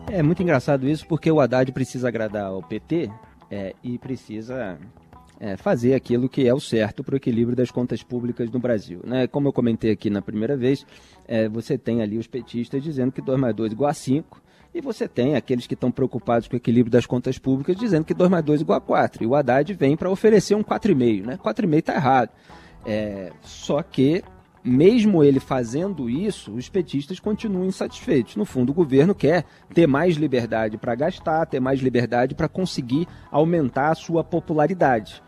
É 0.08 0.22
muito 0.22 0.42
engraçado 0.42 0.88
isso, 0.88 1.08
porque 1.08 1.32
o 1.32 1.40
Haddad 1.40 1.72
precisa 1.72 2.08
agradar 2.08 2.46
ao 2.46 2.62
PT 2.62 3.10
é, 3.50 3.76
e 3.84 3.98
precisa 3.98 4.80
é, 5.44 5.58
fazer 5.58 5.94
aquilo 5.94 6.30
que 6.30 6.48
é 6.48 6.54
o 6.54 6.60
certo 6.60 7.04
para 7.04 7.16
o 7.16 7.18
equilíbrio 7.18 7.54
das 7.54 7.70
contas 7.70 8.02
públicas 8.02 8.50
no 8.50 8.60
Brasil. 8.60 9.02
Né? 9.04 9.28
Como 9.28 9.50
eu 9.50 9.52
comentei 9.52 9.92
aqui 9.92 10.10
na 10.10 10.22
primeira 10.22 10.56
vez, 10.56 10.86
é, 11.28 11.50
você 11.50 11.78
tem 11.78 12.02
ali 12.02 12.18
os 12.18 12.28
petistas 12.28 12.82
dizendo 12.82 13.12
que 13.12 13.22
2 13.22 13.38
mais 13.38 13.54
2 13.54 13.72
é 13.72 13.74
igual 13.74 13.90
a 13.90 13.94
5, 13.94 14.42
e 14.74 14.80
você 14.80 15.06
tem 15.06 15.36
aqueles 15.36 15.68
que 15.68 15.74
estão 15.74 15.92
preocupados 15.92 16.48
com 16.48 16.56
o 16.56 16.58
equilíbrio 16.58 16.90
das 16.90 17.06
contas 17.06 17.38
públicas 17.38 17.76
dizendo 17.76 18.06
que 18.06 18.14
2 18.14 18.30
mais 18.30 18.44
2 18.46 18.62
é 18.62 18.64
igual 18.64 18.78
a 18.78 18.82
4. 18.82 19.22
E 19.22 19.28
o 19.28 19.36
Haddad 19.36 19.74
vem 19.74 19.98
para 19.98 20.10
oferecer 20.10 20.56
um 20.56 20.64
4,5. 20.64 21.26
Né? 21.26 21.38
4,5 21.38 21.78
está 21.78 21.96
errado. 21.96 22.30
É, 22.86 23.34
só 23.42 23.84
que, 23.84 24.24
mesmo 24.64 25.26
ele 25.26 25.42
fazendo 25.42 26.10
isso, 26.10 26.54
os 26.54 26.70
petistas 26.70 27.20
continuam 27.20 27.66
insatisfeitos. 27.66 28.38
No 28.38 28.46
fundo, 28.46 28.70
o 28.70 28.74
governo 28.74 29.14
quer 29.14 29.44
ter 29.74 29.88
mais 29.88 30.16
liberdade 30.16 30.78
para 30.78 30.96
gastar, 30.96 31.46
ter 31.48 31.60
mais 31.60 31.82
liberdade 31.82 32.34
para 32.34 32.48
conseguir 32.48 33.06
aumentar 33.30 33.92
a 33.92 33.96
sua 33.96 34.24
popularidade. 34.24 35.22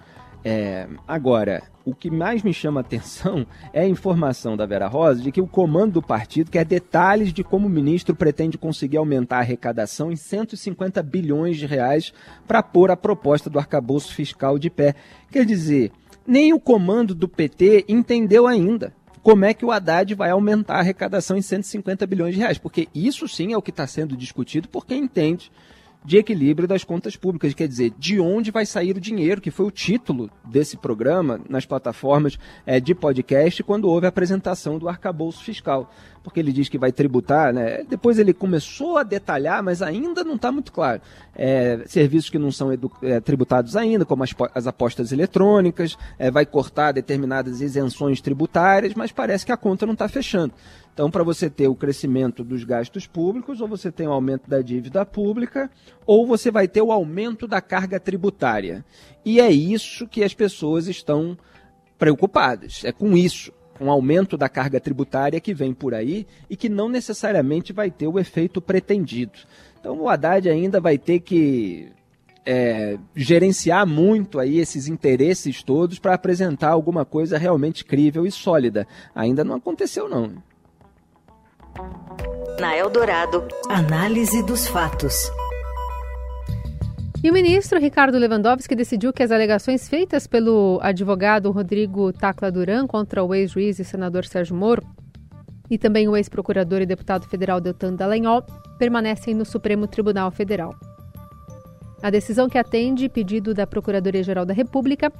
É, 0.47 0.87
agora, 1.07 1.63
o 1.83 1.95
que 1.95 2.11
mais 2.11 2.43
me 2.43 2.53
chama 2.53 2.79
a 2.79 2.81
atenção 2.81 3.47
é 3.73 3.81
a 3.81 3.87
informação 3.87 4.55
da 4.55 4.63
Vera 4.67 4.87
Rosa 4.87 5.23
de 5.23 5.31
que 5.31 5.41
o 5.41 5.47
comando 5.47 5.93
do 5.93 6.03
partido 6.03 6.51
quer 6.51 6.63
detalhes 6.63 7.33
de 7.33 7.43
como 7.43 7.65
o 7.65 7.69
ministro 7.69 8.15
pretende 8.15 8.55
conseguir 8.55 8.97
aumentar 8.97 9.37
a 9.37 9.39
arrecadação 9.39 10.11
em 10.11 10.15
150 10.15 11.01
bilhões 11.01 11.57
de 11.57 11.65
reais 11.65 12.13
para 12.47 12.61
pôr 12.61 12.91
a 12.91 12.95
proposta 12.95 13.49
do 13.49 13.57
arcabouço 13.57 14.13
fiscal 14.13 14.59
de 14.59 14.69
pé. 14.69 14.93
Quer 15.31 15.47
dizer, 15.47 15.91
nem 16.27 16.53
o 16.53 16.59
comando 16.59 17.15
do 17.15 17.27
PT 17.27 17.85
entendeu 17.89 18.45
ainda 18.45 18.93
como 19.23 19.45
é 19.45 19.53
que 19.55 19.65
o 19.65 19.71
Haddad 19.71 20.13
vai 20.13 20.29
aumentar 20.29 20.75
a 20.75 20.79
arrecadação 20.81 21.35
em 21.35 21.41
150 21.41 22.05
bilhões 22.05 22.35
de 22.35 22.41
reais, 22.41 22.59
porque 22.59 22.87
isso 22.93 23.27
sim 23.27 23.51
é 23.51 23.57
o 23.57 23.63
que 23.63 23.71
está 23.71 23.87
sendo 23.87 24.15
discutido 24.15 24.69
por 24.69 24.85
quem 24.85 25.05
entende 25.05 25.51
de 26.05 26.17
equilíbrio 26.17 26.67
das 26.67 26.83
contas 26.83 27.15
públicas, 27.15 27.53
quer 27.53 27.67
dizer, 27.67 27.91
de 27.97 28.19
onde 28.19 28.51
vai 28.51 28.65
sair 28.65 28.95
o 28.95 29.01
dinheiro, 29.01 29.41
que 29.41 29.49
foi 29.49 29.65
o 29.65 29.71
título 29.71 30.29
desse 30.45 30.77
programa 30.77 31.41
nas 31.49 31.65
plataformas 31.65 32.37
é, 32.65 32.79
de 32.79 32.93
podcast 32.93 33.63
quando 33.63 33.89
houve 33.89 34.05
a 34.05 34.09
apresentação 34.09 34.77
do 34.77 34.87
arcabouço 34.87 35.43
fiscal. 35.43 35.91
Porque 36.25 36.39
ele 36.39 36.51
diz 36.51 36.67
que 36.67 36.79
vai 36.79 36.91
tributar, 36.91 37.53
né? 37.53 37.83
Depois 37.87 38.17
ele 38.17 38.33
começou 38.33 38.97
a 38.97 39.03
detalhar, 39.03 39.61
mas 39.61 39.83
ainda 39.83 40.23
não 40.23 40.35
está 40.35 40.51
muito 40.51 40.71
claro. 40.71 40.99
É, 41.35 41.83
serviços 41.85 42.31
que 42.31 42.39
não 42.39 42.51
são 42.51 42.71
é, 43.03 43.19
tributados 43.19 43.75
ainda, 43.75 44.03
como 44.05 44.23
as, 44.23 44.33
as 44.55 44.65
apostas 44.65 45.11
eletrônicas, 45.11 45.95
é, 46.17 46.31
vai 46.31 46.43
cortar 46.43 46.93
determinadas 46.93 47.61
isenções 47.61 48.21
tributárias, 48.21 48.95
mas 48.95 49.11
parece 49.11 49.45
que 49.45 49.51
a 49.51 49.57
conta 49.57 49.85
não 49.85 49.93
está 49.93 50.09
fechando. 50.09 50.51
Então, 50.91 51.11
para 51.11 51.23
você 51.23 51.47
ter 51.47 51.67
o 51.67 51.75
crescimento 51.75 52.43
dos 52.43 52.63
gastos 52.63 53.05
públicos, 53.05 53.61
ou 53.61 53.67
você 53.67 53.91
tem 53.91 54.07
o 54.07 54.11
aumento 54.11 54.49
da 54.49 54.61
dívida 54.63 55.05
pública, 55.05 55.69
ou 56.07 56.25
você 56.25 56.49
vai 56.49 56.67
ter 56.67 56.81
o 56.81 56.91
aumento 56.91 57.47
da 57.47 57.61
carga 57.61 57.99
tributária. 57.99 58.83
E 59.23 59.39
é 59.39 59.51
isso 59.51 60.07
que 60.07 60.23
as 60.23 60.33
pessoas 60.33 60.87
estão 60.87 61.37
preocupadas. 61.99 62.81
É 62.83 62.91
com 62.91 63.15
isso, 63.15 63.51
o 63.79 63.89
aumento 63.89 64.37
da 64.37 64.47
carga 64.47 64.79
tributária 64.79 65.39
que 65.39 65.53
vem 65.53 65.73
por 65.73 65.93
aí 65.93 66.25
e 66.49 66.55
que 66.55 66.69
não 66.69 66.87
necessariamente 66.87 67.73
vai 67.73 67.91
ter 67.91 68.07
o 68.07 68.19
efeito 68.19 68.61
pretendido. 68.61 69.39
Então, 69.79 69.99
o 69.99 70.09
Haddad 70.09 70.49
ainda 70.49 70.79
vai 70.79 70.97
ter 70.97 71.19
que 71.19 71.91
é, 72.45 72.97
gerenciar 73.15 73.85
muito 73.85 74.39
aí 74.39 74.59
esses 74.59 74.87
interesses 74.87 75.63
todos 75.63 75.99
para 75.99 76.13
apresentar 76.13 76.69
alguma 76.69 77.03
coisa 77.03 77.37
realmente 77.37 77.83
crível 77.83 78.25
e 78.25 78.31
sólida. 78.31 78.87
Ainda 79.13 79.43
não 79.43 79.55
aconteceu, 79.55 80.07
não. 80.07 80.31
Na 82.59 82.75
Eldorado, 82.77 83.45
análise 83.69 84.41
dos 84.43 84.67
fatos. 84.67 85.29
E 87.25 87.29
o 87.31 87.33
ministro 87.33 87.79
Ricardo 87.79 88.19
Lewandowski 88.19 88.75
decidiu 88.75 89.11
que 89.11 89.23
as 89.23 89.31
alegações 89.31 89.89
feitas 89.89 90.27
pelo 90.27 90.77
advogado 90.83 91.49
Rodrigo 91.49 92.13
Tacla 92.13 92.51
Duran 92.51 92.85
contra 92.85 93.23
o 93.23 93.33
ex-juiz 93.33 93.79
e 93.79 93.83
senador 93.83 94.25
Sérgio 94.25 94.55
Moro 94.55 94.83
e 95.67 95.75
também 95.75 96.07
o 96.07 96.15
ex-procurador 96.15 96.83
e 96.83 96.85
deputado 96.85 97.25
federal 97.27 97.59
Deltan 97.59 97.95
Dallagnol 97.95 98.43
permanecem 98.77 99.33
no 99.33 99.43
Supremo 99.43 99.87
Tribunal 99.87 100.29
Federal. 100.29 100.75
A 102.03 102.11
decisão 102.11 102.47
que 102.47 102.59
atende 102.59 103.09
pedido 103.09 103.55
da 103.55 103.65
Procuradoria-Geral 103.65 104.45
da 104.45 104.53
República 104.53 105.11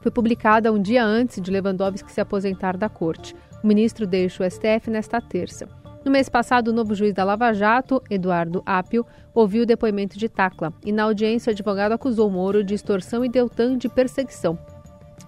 foi 0.00 0.10
publicada 0.10 0.72
um 0.72 0.80
dia 0.80 1.04
antes 1.04 1.42
de 1.42 1.50
Lewandowski 1.50 2.10
se 2.10 2.22
aposentar 2.22 2.74
da 2.74 2.88
corte. 2.88 3.36
O 3.62 3.66
ministro 3.66 4.06
deixa 4.06 4.42
o 4.42 4.50
STF 4.50 4.88
nesta 4.88 5.20
terça. 5.20 5.68
No 6.08 6.12
mês 6.12 6.26
passado, 6.26 6.68
o 6.68 6.72
novo 6.72 6.94
juiz 6.94 7.12
da 7.12 7.22
Lava 7.22 7.52
Jato, 7.52 8.02
Eduardo 8.08 8.62
Apio, 8.64 9.04
ouviu 9.34 9.64
o 9.64 9.66
depoimento 9.66 10.18
de 10.18 10.26
Tacla 10.26 10.72
e, 10.82 10.90
na 10.90 11.02
audiência, 11.02 11.50
o 11.50 11.52
advogado 11.52 11.92
acusou 11.92 12.30
Moro 12.30 12.64
de 12.64 12.72
extorsão 12.72 13.22
e 13.26 13.28
Deltan 13.28 13.76
de 13.76 13.90
perseguição. 13.90 14.58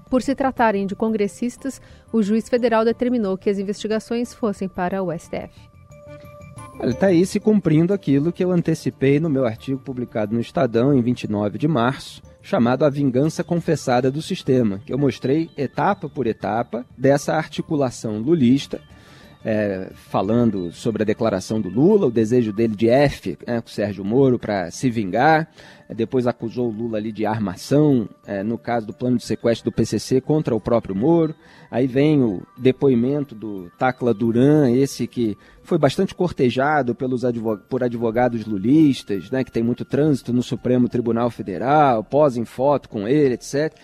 Por 0.09 0.23
se 0.23 0.35
tratarem 0.35 0.87
de 0.87 0.97
congressistas, 0.97 1.83
o 2.11 2.23
juiz 2.23 2.49
federal 2.49 2.83
determinou 2.83 3.37
que 3.37 3.51
as 3.51 3.59
investigações 3.59 4.33
fossem 4.33 4.71
para 4.71 5.03
o 5.03 5.13
STF. 5.13 5.53
Está 6.85 7.09
aí 7.09 7.27
se 7.27 7.39
cumprindo 7.39 7.93
aquilo 7.93 8.33
que 8.33 8.43
eu 8.43 8.51
antecipei 8.51 9.21
no 9.21 9.29
meu 9.29 9.45
artigo 9.45 9.79
publicado 9.79 10.33
no 10.33 10.41
Estadão 10.41 10.95
em 10.95 11.03
29 11.03 11.59
de 11.59 11.69
março, 11.69 12.23
chamado 12.41 12.87
A 12.87 12.89
Vingança 12.89 13.45
Confessada 13.45 14.11
do 14.11 14.23
Sistema, 14.23 14.81
que 14.87 14.95
eu 14.95 14.97
mostrei 14.97 15.51
etapa 15.59 16.09
por 16.09 16.27
etapa 16.27 16.87
dessa 16.97 17.35
articulação 17.35 18.19
lulista, 18.19 18.81
é, 19.45 19.91
falando 19.95 20.71
sobre 20.73 21.03
a 21.03 21.07
declaração 21.07 21.61
do 21.61 21.69
Lula, 21.69 22.07
o 22.07 22.11
desejo 22.11 22.53
dele 22.53 22.75
de 22.75 22.89
F 22.89 23.39
né, 23.47 23.61
com 23.61 23.69
o 23.69 23.71
Sérgio 23.71 24.05
Moro 24.05 24.39
para 24.39 24.71
se 24.71 24.91
vingar, 24.91 25.49
depois 25.89 26.27
acusou 26.27 26.69
o 26.69 26.73
Lula 26.73 26.99
ali 26.99 27.11
de 27.11 27.27
armação, 27.27 28.09
é, 28.27 28.43
no 28.43 28.57
caso 28.57 28.87
do 28.87 28.93
plano 28.93 29.17
de 29.17 29.25
sequestro 29.25 29.71
do 29.71 29.75
PCC 29.75 30.21
contra 30.21 30.55
o 30.55 30.61
próprio 30.61 30.95
Moro. 30.95 31.35
Aí 31.71 31.87
vem 31.87 32.23
o 32.23 32.43
depoimento 32.57 33.35
do 33.35 33.71
Tacla 33.79 34.15
Duran, 34.15 34.71
esse 34.71 35.07
que 35.07 35.37
foi 35.63 35.79
bastante 35.79 36.15
cortejado 36.15 36.95
pelos 36.95 37.25
advog 37.25 37.63
por 37.69 37.83
advogados 37.83 38.45
lulistas, 38.45 39.31
né, 39.31 39.43
que 39.43 39.51
tem 39.51 39.63
muito 39.63 39.85
trânsito 39.85 40.33
no 40.33 40.43
Supremo 40.43 40.89
Tribunal 40.89 41.31
Federal, 41.31 42.05
posem 42.05 42.45
foto 42.45 42.89
com 42.89 43.09
ele, 43.09 43.35
etc. 43.35 43.75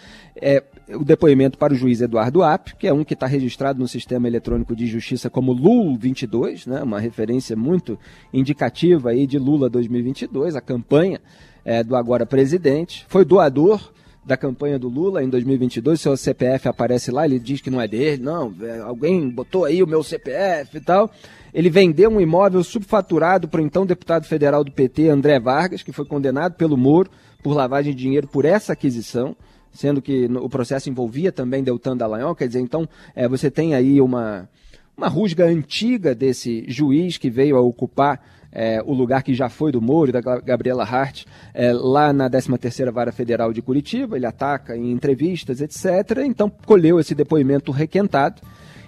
É, 0.40 0.62
o 0.88 1.04
depoimento 1.04 1.58
para 1.58 1.72
o 1.72 1.76
juiz 1.76 2.00
Eduardo 2.00 2.42
Apio, 2.42 2.76
que 2.76 2.86
é 2.86 2.92
um 2.92 3.04
que 3.04 3.14
está 3.14 3.26
registrado 3.26 3.78
no 3.78 3.88
Sistema 3.88 4.28
Eletrônico 4.28 4.76
de 4.76 4.86
Justiça 4.86 5.28
como 5.28 5.52
LUL 5.52 5.96
22, 5.96 6.66
né, 6.66 6.82
uma 6.82 7.00
referência 7.00 7.56
muito 7.56 7.98
indicativa 8.32 9.10
aí 9.10 9.26
de 9.26 9.38
Lula 9.38 9.68
2022, 9.68 10.54
a 10.54 10.60
campanha 10.60 11.20
é, 11.64 11.82
do 11.82 11.96
agora 11.96 12.24
presidente, 12.24 13.04
foi 13.08 13.24
doador 13.24 13.92
da 14.24 14.36
campanha 14.36 14.76
do 14.76 14.88
Lula 14.88 15.22
em 15.22 15.28
2022, 15.28 16.00
seu 16.00 16.16
CPF 16.16 16.68
aparece 16.68 17.12
lá, 17.12 17.24
ele 17.24 17.38
diz 17.38 17.60
que 17.60 17.70
não 17.70 17.80
é 17.80 17.86
dele, 17.86 18.22
não, 18.22 18.52
é, 18.60 18.80
alguém 18.80 19.28
botou 19.30 19.64
aí 19.64 19.82
o 19.82 19.86
meu 19.86 20.02
CPF 20.02 20.76
e 20.76 20.80
tal. 20.80 21.08
Ele 21.54 21.70
vendeu 21.70 22.10
um 22.10 22.20
imóvel 22.20 22.62
subfaturado 22.64 23.46
para 23.46 23.62
o 23.62 23.64
então 23.64 23.86
deputado 23.86 24.26
federal 24.26 24.64
do 24.64 24.72
PT, 24.72 25.08
André 25.08 25.38
Vargas, 25.38 25.82
que 25.82 25.92
foi 25.92 26.04
condenado 26.04 26.54
pelo 26.54 26.76
Moro 26.76 27.08
por 27.40 27.54
lavagem 27.54 27.94
de 27.94 28.02
dinheiro 28.02 28.26
por 28.26 28.44
essa 28.44 28.72
aquisição, 28.72 29.36
sendo 29.76 30.02
que 30.02 30.26
o 30.26 30.48
processo 30.48 30.90
envolvia 30.90 31.30
também 31.30 31.62
Deltan 31.62 31.96
Dallagnol, 31.96 32.34
quer 32.34 32.48
dizer, 32.48 32.60
então 32.60 32.88
é, 33.14 33.28
você 33.28 33.50
tem 33.50 33.74
aí 33.74 34.00
uma, 34.00 34.48
uma 34.96 35.08
rusga 35.08 35.44
antiga 35.44 36.14
desse 36.14 36.64
juiz 36.68 37.18
que 37.18 37.30
veio 37.30 37.56
a 37.56 37.60
ocupar 37.60 38.20
é, 38.50 38.82
o 38.82 38.94
lugar 38.94 39.22
que 39.22 39.34
já 39.34 39.50
foi 39.50 39.70
do 39.70 39.82
Moro, 39.82 40.10
da 40.10 40.20
Gabriela 40.20 40.82
Hart, 40.82 41.24
é, 41.52 41.72
lá 41.74 42.10
na 42.10 42.30
13ª 42.30 42.90
Vara 42.90 43.12
Federal 43.12 43.52
de 43.52 43.60
Curitiba, 43.60 44.16
ele 44.16 44.24
ataca 44.24 44.74
em 44.74 44.90
entrevistas, 44.90 45.60
etc. 45.60 46.22
Então 46.24 46.50
colheu 46.64 46.98
esse 46.98 47.14
depoimento 47.14 47.70
requentado. 47.70 48.40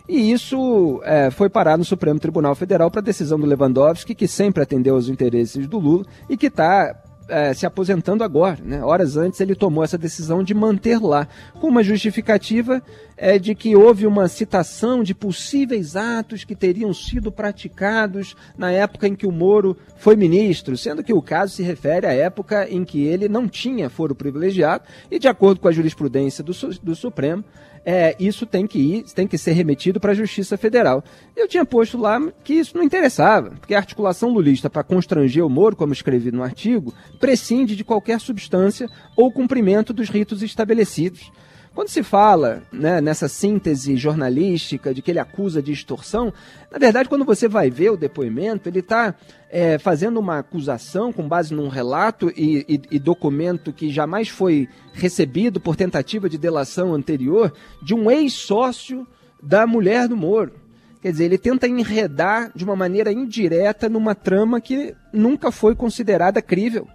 E 0.09 0.33
isso 0.33 1.02
é, 1.04 1.30
foi 1.30 1.50
parar 1.50 1.76
no 1.76 1.85
Supremo 1.85 2.18
Tribunal 2.18 2.54
Federal 2.54 2.90
para 2.90 3.02
decisão 3.02 3.38
do 3.38 3.45
Lewandowski, 3.45 4.14
que 4.14 4.26
sempre 4.26 4.62
atendeu 4.62 4.95
aos 4.95 5.11
interesses 5.11 5.66
do 5.66 5.78
Lula 5.78 6.07
e 6.30 6.37
que 6.37 6.47
está 6.47 6.99
é, 7.28 7.52
se 7.54 7.66
aposentando 7.66 8.25
agora. 8.25 8.58
Né? 8.62 8.82
Horas 8.82 9.16
antes 9.16 9.40
ele 9.40 9.54
tomou 9.54 9.85
essa 9.85 9.99
decisão 9.99 10.42
de 10.42 10.54
manter 10.54 11.00
lá, 11.00 11.28
com 11.61 11.68
uma 11.68 11.82
justificativa 11.82 12.82
é, 13.16 13.38
de 13.38 13.54
que 13.54 13.76
houve 13.76 14.06
uma 14.06 14.28
citação 14.28 15.02
de 15.02 15.14
possíveis 15.14 15.97
atos 15.97 16.44
que 16.44 16.54
teriam 16.54 16.92
sido 16.94 17.30
praticados 17.30 18.37
na 18.56 18.70
época 18.70 19.08
em 19.08 19.14
que 19.14 19.26
o 19.26 19.32
Moro 19.32 19.76
foi 19.97 20.16
ministro, 20.16 20.76
sendo 20.76 21.02
que 21.02 21.12
o 21.12 21.23
caso 21.23 21.54
se 21.54 21.62
refere 21.62 22.06
à 22.06 22.12
época 22.12 22.68
em 22.70 22.85
que 22.85 23.04
ele 23.04 23.28
não 23.28 23.49
tinha 23.49 23.90
foro 23.90 24.14
privilegiado 24.14 24.85
e, 25.11 25.18
de 25.18 25.28
acordo 25.28 25.61
com 25.61 25.68
a 25.68 25.73
jurisprudência 25.73 26.42
do, 26.44 26.52
do 26.82 26.94
Supremo, 26.94 27.44
é, 27.85 28.16
isso 28.18 28.47
tem 28.47 28.66
que 28.66 28.78
ir, 28.78 29.02
tem 29.14 29.26
que 29.26 29.38
ser 29.38 29.52
remetido 29.52 30.00
para 30.00 30.12
a 30.12 30.14
Justiça 30.14 30.56
Federal. 30.56 31.02
Eu 31.37 31.49
tinha 31.49 31.64
posto 31.64 31.99
lá 31.99 32.20
que 32.44 32.54
isso 32.54 32.76
não 32.76 32.85
interessava, 32.85 33.50
porque 33.50 33.75
a 33.75 33.78
articulação 33.78 34.30
lulista 34.30 34.68
para 34.68 34.82
constranger 34.82 35.44
o 35.44 35.50
Moro, 35.50 35.76
como 35.76 35.92
escrevi 35.92 36.30
no 36.30 36.42
artigo, 36.42 36.92
prescinde 37.18 37.76
de 37.76 37.85
qualquer 37.85 38.20
substância 38.20 38.88
ou 39.16 39.32
cumprimento 39.32 39.92
dos 39.92 40.08
ritos 40.08 40.42
estabelecidos. 40.42 41.30
Quando 41.78 41.90
se 41.90 42.02
fala 42.02 42.64
né, 42.73 43.00
nessa 43.00 43.28
síntese 43.28 43.97
jornalística 43.97 44.92
de 44.92 45.00
que 45.00 45.12
ele 45.12 45.20
acusa 45.20 45.62
de 45.62 45.70
extorsão, 45.70 46.35
na 46.73 46.76
verdade, 46.76 47.08
quando 47.08 47.25
você 47.25 47.47
vai 47.47 47.70
ver 47.70 47.90
o 47.90 47.97
depoimento, 47.97 48.68
ele 48.68 48.80
está 48.80 49.14
é, 49.49 49.78
fazendo 49.78 50.18
uma 50.18 50.40
acusação 50.40 51.12
com 51.12 51.28
base 51.28 51.54
num 51.54 51.68
relato 51.68 52.32
e, 52.37 52.66
e, 52.68 52.82
e, 52.90 52.99
documento 52.99 53.73
que 53.73 53.90
jamais 53.90 54.28
foi 54.28 54.68
recebido 54.92 55.61
por 55.61 55.76
tentativa 55.76 56.28
de 56.28 56.37
delação 56.37 56.92
anterior 56.92 57.52
de 57.80 57.94
um 57.94 58.11
ex-sócio 58.11 59.06
da 59.40 59.64
mulher 59.64 60.08
do 60.08 60.16
Moro. 60.16 60.54
Quer 61.00 61.12
dizer, 61.12 61.26
ele 61.26 61.38
tenta 61.38 61.68
enredar 61.68 62.50
de 62.56 62.64
uma 62.64 62.75
maneira 62.75 63.12
indireta 63.12 63.88
numa 63.88 64.16
trama 64.16 64.61
que 64.61 64.97
nunca 65.12 65.52
foi 65.52 65.76
considerada 65.76 66.42
crível. 66.42 66.88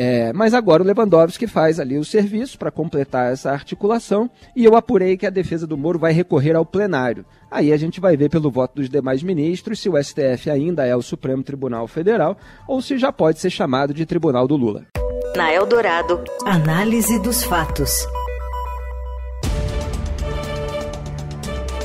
É, 0.00 0.32
mas 0.32 0.54
agora 0.54 0.80
o 0.80 0.86
Lewandowski 0.86 1.48
faz 1.48 1.80
ali 1.80 1.98
o 1.98 2.04
serviço 2.04 2.56
para 2.56 2.70
completar 2.70 3.32
essa 3.32 3.50
articulação 3.50 4.30
e 4.54 4.64
eu 4.64 4.76
apurei 4.76 5.16
que 5.16 5.26
a 5.26 5.30
defesa 5.30 5.66
do 5.66 5.76
Moro 5.76 5.98
vai 5.98 6.12
recorrer 6.12 6.54
ao 6.54 6.64
plenário. 6.64 7.24
Aí 7.50 7.72
a 7.72 7.76
gente 7.76 7.98
vai 7.98 8.16
ver 8.16 8.30
pelo 8.30 8.48
voto 8.48 8.76
dos 8.76 8.88
demais 8.88 9.24
ministros 9.24 9.80
se 9.80 9.88
o 9.88 10.00
STF 10.00 10.50
ainda 10.50 10.86
é 10.86 10.94
o 10.94 11.02
Supremo 11.02 11.42
Tribunal 11.42 11.88
Federal 11.88 12.38
ou 12.68 12.80
se 12.80 12.96
já 12.96 13.10
pode 13.10 13.40
ser 13.40 13.50
chamado 13.50 13.92
de 13.92 14.06
Tribunal 14.06 14.46
do 14.46 14.54
Lula. 14.54 14.86
Na 15.34 15.52
Eldorado, 15.52 16.22
análise 16.46 17.20
dos 17.20 17.42
fatos. 17.42 18.06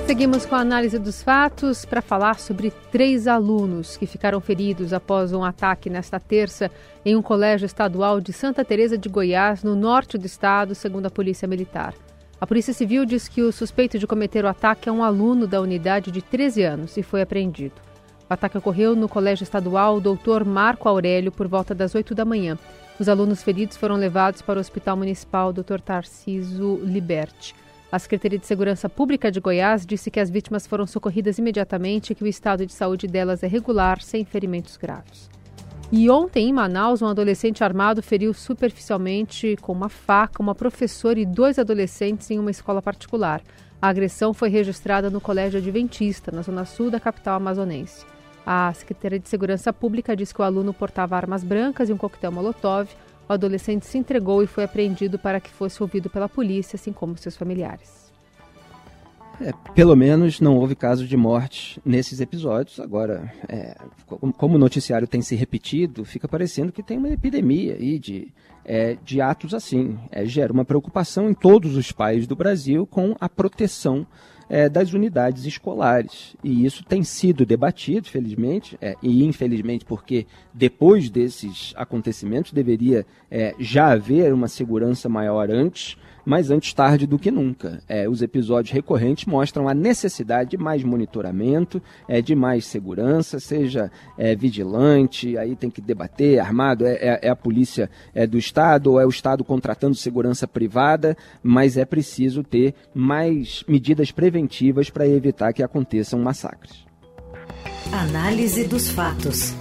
Seguimos 0.05 0.45
com 0.45 0.53
a 0.53 0.60
análise 0.60 1.00
dos 1.00 1.24
fatos 1.24 1.86
para 1.86 2.01
falar 2.01 2.38
sobre 2.38 2.72
três 2.91 3.25
alunos 3.25 3.95
que 3.95 4.05
ficaram 4.05 4.41
feridos 4.41 4.91
após 4.91 5.31
um 5.31 5.43
ataque 5.43 5.89
nesta 5.89 6.19
terça 6.19 6.69
em 7.05 7.15
um 7.15 7.22
colégio 7.22 7.65
estadual 7.65 8.19
de 8.19 8.33
Santa 8.33 8.65
Teresa 8.65 8.98
de 8.98 9.07
Goiás, 9.07 9.63
no 9.63 9.75
norte 9.75 10.17
do 10.17 10.25
estado, 10.25 10.75
segundo 10.75 11.05
a 11.05 11.10
Polícia 11.10 11.48
Militar. 11.48 11.93
A 12.39 12.45
Polícia 12.45 12.74
Civil 12.74 13.05
diz 13.05 13.29
que 13.29 13.41
o 13.41 13.51
suspeito 13.51 13.98
de 13.98 14.05
cometer 14.05 14.43
o 14.43 14.50
ataque 14.50 14.89
é 14.89 14.91
um 14.91 15.03
aluno 15.03 15.48
da 15.48 15.62
unidade 15.62 16.12
de 16.12 16.22
13 16.22 16.63
anos 16.63 16.98
e 16.98 17.01
foi 17.01 17.22
apreendido. 17.22 17.75
O 18.29 18.33
ataque 18.33 18.57
ocorreu 18.57 18.95
no 18.95 19.07
Colégio 19.07 19.43
Estadual 19.43 20.01
Dr. 20.01 20.43
Marco 20.45 20.89
Aurélio 20.89 21.31
por 21.31 21.48
volta 21.48 21.74
das 21.74 21.95
8 21.95 22.13
da 22.13 22.25
manhã. 22.25 22.60
Os 23.00 23.07
alunos 23.07 23.41
feridos 23.41 23.77
foram 23.77 23.95
levados 23.95 24.41
para 24.41 24.57
o 24.57 24.62
Hospital 24.62 24.98
Municipal 24.98 25.53
Dr. 25.53 25.79
Tarciso 25.79 26.79
Liberti. 26.83 27.55
A 27.94 28.00
Secretaria 28.00 28.40
de 28.40 28.48
Segurança 28.48 28.90
Pública 28.90 29.32
de 29.32 29.40
Goiás 29.40 29.86
disse 29.86 30.10
que 30.10 30.20
as 30.20 30.28
vítimas 30.28 30.66
foram 30.66 30.88
socorridas 30.88 31.38
imediatamente 31.38 32.10
e 32.10 32.16
que 32.16 32.24
o 32.24 32.28
estado 32.28 32.66
de 32.66 32.74
saúde 32.74 33.06
delas 33.06 33.44
é 33.44 33.48
regular, 33.48 34.02
sem 34.02 34.26
ferimentos 34.26 34.78
graves. 34.78 35.30
E 35.92 36.10
ontem, 36.10 36.50
em 36.50 36.54
Manaus, 36.54 37.04
um 37.04 37.06
adolescente 37.06 37.64
armado 37.64 38.02
feriu 38.02 38.34
superficialmente 38.34 39.56
com 39.62 39.72
uma 39.72 39.90
faca 39.90 40.42
uma 40.42 40.56
professora 40.56 41.20
e 41.20 41.26
dois 41.26 41.60
adolescentes 41.60 42.32
em 42.32 42.40
uma 42.40 42.50
escola 42.50 42.82
particular. 42.82 43.44
A 43.80 43.90
agressão 43.90 44.34
foi 44.34 44.50
registrada 44.50 45.12
no 45.12 45.22
Colégio 45.22 45.60
Adventista, 45.60 46.32
na 46.32 46.42
zona 46.42 46.66
sul 46.66 46.90
da 46.90 47.00
capital 47.00 47.36
amazonense. 47.36 48.08
A 48.44 48.74
Secretaria 48.74 49.20
de 49.20 49.30
Segurança 49.30 49.72
Pública 49.72 50.16
diz 50.16 50.34
que 50.34 50.42
o 50.42 50.44
aluno 50.44 50.74
portava 50.74 51.16
armas 51.16 51.44
brancas 51.44 51.90
e 51.90 51.94
um 51.94 51.98
coquetel 51.98 52.32
Molotov. 52.32 52.90
O 53.27 53.34
adolescente 53.34 53.86
se 53.86 53.98
entregou 53.98 54.44
e 54.44 54.48
foi 54.48 54.63
apreendido 54.63 55.18
para 55.18 55.39
que 55.39 55.50
fosse 55.50 55.82
ouvido 55.82 56.10
pela 56.10 56.27
polícia, 56.27 56.75
assim 56.75 56.92
como 56.92 57.18
seus 57.18 57.38
familiares. 57.38 58.03
É, 59.42 59.51
pelo 59.74 59.96
menos 59.96 60.39
não 60.39 60.58
houve 60.58 60.75
caso 60.75 61.08
de 61.08 61.18
morte 61.18 61.82
nesses 61.84 62.22
episódios. 62.22 62.80
Agora, 62.80 63.34
é, 63.48 63.75
como 64.38 64.56
o 64.56 64.60
noticiário 64.60 65.08
tem 65.08 65.22
se 65.22 65.36
repetido, 65.36 66.06
fica 66.06 66.27
parecendo 66.27 66.72
que 66.72 66.84
tem 66.84 66.98
uma 66.98 67.10
epidemia 67.10 67.75
aí 67.75 67.98
de, 67.98 68.32
é, 68.63 68.96
de 69.03 69.22
atos 69.22 69.53
assim. 69.53 69.98
É, 70.12 70.25
gera 70.25 70.53
uma 70.53 70.65
preocupação 70.65 71.30
em 71.30 71.34
todos 71.34 71.75
os 71.75 71.92
pais 71.92 72.27
do 72.27 72.36
Brasil 72.36 72.86
com 72.86 73.15
a 73.20 73.27
proteção 73.27 74.06
é, 74.53 74.69
das 74.69 74.93
unidades 74.93 75.48
escolares. 75.48 76.36
E 76.43 76.63
isso 76.63 76.83
tem 76.83 77.03
sido 77.03 77.43
debatido, 77.43 78.07
felizmente, 78.07 78.77
é, 78.79 78.95
e 79.01 79.24
infelizmente, 79.24 79.83
porque 79.83 80.27
depois 80.53 81.10
desses 81.10 81.74
acontecimentos 81.75 82.51
deveria 82.51 83.03
é, 83.31 83.55
já 83.57 83.91
haver 83.91 84.31
uma 84.31 84.48
segurança 84.48 85.10
maior 85.10 85.50
antes 85.50 85.98
mas 86.25 86.50
antes 86.50 86.74
tarde 86.74 87.05
do 87.05 87.19
que 87.19 87.29
nunca. 87.29 87.81
É, 87.88 88.07
os 88.07 88.22
episódios 88.22 88.74
recorrentes 88.74 89.25
mostram 89.25 89.67
a 89.67 89.74
necessidade 89.74 90.51
de 90.51 90.57
mais 90.57 90.83
monitoramento, 90.83 91.81
é, 92.07 92.22
de 92.22 92.36
mais 92.36 92.65
segurança, 92.65 93.39
seja 93.39 93.91
é, 94.17 94.36
vigilante, 94.36 95.38
aí 95.38 95.55
tem 95.55 95.69
que 95.69 95.81
debater, 95.81 96.39
armado, 96.39 96.86
é, 96.86 97.27
a 97.27 97.36
polícia 97.36 97.89
do 98.29 98.38
Estado 98.38 98.91
ou 98.91 99.00
é 99.00 99.05
o 99.05 99.10
Estado 99.10 99.43
contratando 99.43 99.95
segurança 99.95 100.48
privada, 100.48 101.17
mas 101.41 101.77
é 101.77 101.86
preciso 101.86 102.43
ter 102.43 102.74
mais 102.93 103.63
medidas 103.67 104.12
preventivas 104.12 104.43
para 104.90 105.08
evitar 105.08 105.54
que 105.54 105.64
aconteçam 105.64 106.20
massacres. 106.20 106.86
Análise 107.92 108.68
dos 108.68 108.90
fatos. 108.90 109.54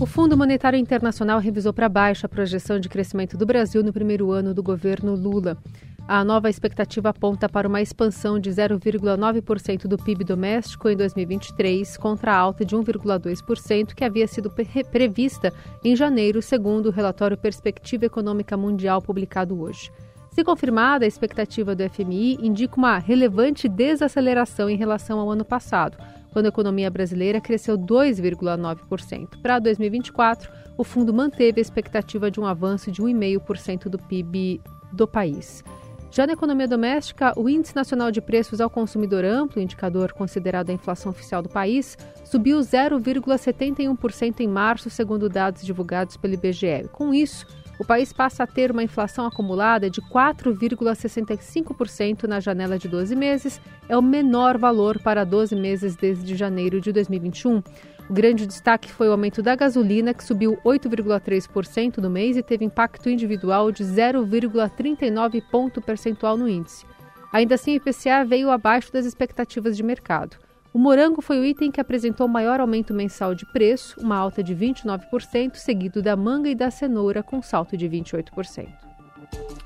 O 0.00 0.06
Fundo 0.06 0.36
Monetário 0.36 0.78
Internacional 0.78 1.40
revisou 1.40 1.72
para 1.72 1.88
baixo 1.88 2.24
a 2.24 2.28
projeção 2.28 2.78
de 2.78 2.88
crescimento 2.88 3.36
do 3.36 3.44
Brasil 3.44 3.82
no 3.82 3.92
primeiro 3.92 4.30
ano 4.30 4.54
do 4.54 4.62
governo 4.62 5.16
Lula. 5.16 5.58
A 6.06 6.24
nova 6.24 6.48
expectativa 6.48 7.10
aponta 7.10 7.48
para 7.48 7.68
uma 7.68 7.82
expansão 7.82 8.38
de 8.38 8.48
0,9% 8.48 9.88
do 9.88 9.98
PIB 9.98 10.24
doméstico 10.24 10.88
em 10.88 10.96
2023, 10.96 11.98
contra 11.98 12.32
a 12.32 12.36
alta 12.36 12.64
de 12.64 12.76
1,2% 12.76 13.92
que 13.94 14.04
havia 14.04 14.26
sido 14.26 14.50
prevista 14.90 15.52
em 15.84 15.96
janeiro, 15.96 16.40
segundo 16.40 16.86
o 16.86 16.92
relatório 16.92 17.36
Perspectiva 17.36 18.06
Econômica 18.06 18.56
Mundial 18.56 19.02
publicado 19.02 19.60
hoje. 19.60 19.90
Se 20.38 20.44
confirmada, 20.44 21.04
a 21.04 21.08
expectativa 21.08 21.74
do 21.74 21.82
FMI 21.90 22.38
indica 22.40 22.76
uma 22.76 22.96
relevante 22.98 23.68
desaceleração 23.68 24.70
em 24.70 24.76
relação 24.76 25.18
ao 25.18 25.28
ano 25.32 25.44
passado 25.44 25.98
quando 26.30 26.46
a 26.46 26.48
economia 26.50 26.88
brasileira 26.88 27.40
cresceu 27.40 27.76
2,9%. 27.76 29.30
Para 29.42 29.58
2024, 29.58 30.48
o 30.76 30.84
fundo 30.84 31.12
manteve 31.12 31.60
a 31.60 31.62
expectativa 31.62 32.30
de 32.30 32.38
um 32.38 32.46
avanço 32.46 32.88
de 32.92 33.02
1,5% 33.02 33.88
do 33.88 33.98
PIB 33.98 34.60
do 34.92 35.08
país. 35.08 35.64
Já 36.10 36.24
na 36.26 36.34
economia 36.34 36.68
doméstica, 36.68 37.32
o 37.36 37.48
Índice 37.48 37.74
Nacional 37.74 38.12
de 38.12 38.20
Preços 38.20 38.60
ao 38.60 38.70
Consumidor 38.70 39.24
Amplo, 39.24 39.60
indicador 39.60 40.12
considerado 40.12 40.70
a 40.70 40.72
inflação 40.72 41.10
oficial 41.10 41.42
do 41.42 41.48
país, 41.48 41.98
subiu 42.24 42.60
0,71% 42.60 44.40
em 44.40 44.46
março, 44.46 44.88
segundo 44.88 45.28
dados 45.28 45.62
divulgados 45.62 46.16
pelo 46.16 46.34
IBGE. 46.34 46.88
Com 46.92 47.12
isso, 47.12 47.44
o 47.78 47.84
país 47.84 48.12
passa 48.12 48.42
a 48.42 48.46
ter 48.46 48.72
uma 48.72 48.82
inflação 48.82 49.24
acumulada 49.24 49.88
de 49.88 50.02
4,65% 50.02 52.24
na 52.24 52.40
janela 52.40 52.76
de 52.78 52.88
12 52.88 53.14
meses, 53.14 53.60
é 53.88 53.96
o 53.96 54.02
menor 54.02 54.58
valor 54.58 55.00
para 55.00 55.22
12 55.24 55.54
meses 55.54 55.94
desde 55.94 56.34
janeiro 56.34 56.80
de 56.80 56.90
2021. 56.92 57.62
O 58.10 58.12
grande 58.12 58.44
destaque 58.46 58.90
foi 58.90 59.08
o 59.08 59.12
aumento 59.12 59.42
da 59.42 59.54
gasolina, 59.54 60.14
que 60.14 60.24
subiu 60.24 60.58
8,3% 60.64 61.98
no 61.98 62.10
mês 62.10 62.36
e 62.36 62.42
teve 62.42 62.64
impacto 62.64 63.08
individual 63.08 63.70
de 63.70 63.84
0,39 63.84 65.40
ponto 65.50 65.80
percentual 65.80 66.36
no 66.36 66.48
índice. 66.48 66.84
Ainda 67.32 67.54
assim, 67.54 67.72
o 67.72 67.76
IPCA 67.76 68.24
veio 68.24 68.50
abaixo 68.50 68.92
das 68.92 69.04
expectativas 69.04 69.76
de 69.76 69.82
mercado. 69.82 70.36
O 70.72 70.78
morango 70.78 71.22
foi 71.22 71.38
o 71.38 71.44
item 71.44 71.70
que 71.70 71.80
apresentou 71.80 72.28
maior 72.28 72.60
aumento 72.60 72.92
mensal 72.92 73.34
de 73.34 73.46
preço, 73.46 73.98
uma 74.00 74.16
alta 74.16 74.42
de 74.42 74.54
29%, 74.54 75.54
seguido 75.54 76.02
da 76.02 76.14
manga 76.14 76.48
e 76.48 76.54
da 76.54 76.70
cenoura, 76.70 77.22
com 77.22 77.40
salto 77.40 77.76
de 77.76 77.88
28%. 77.88 78.88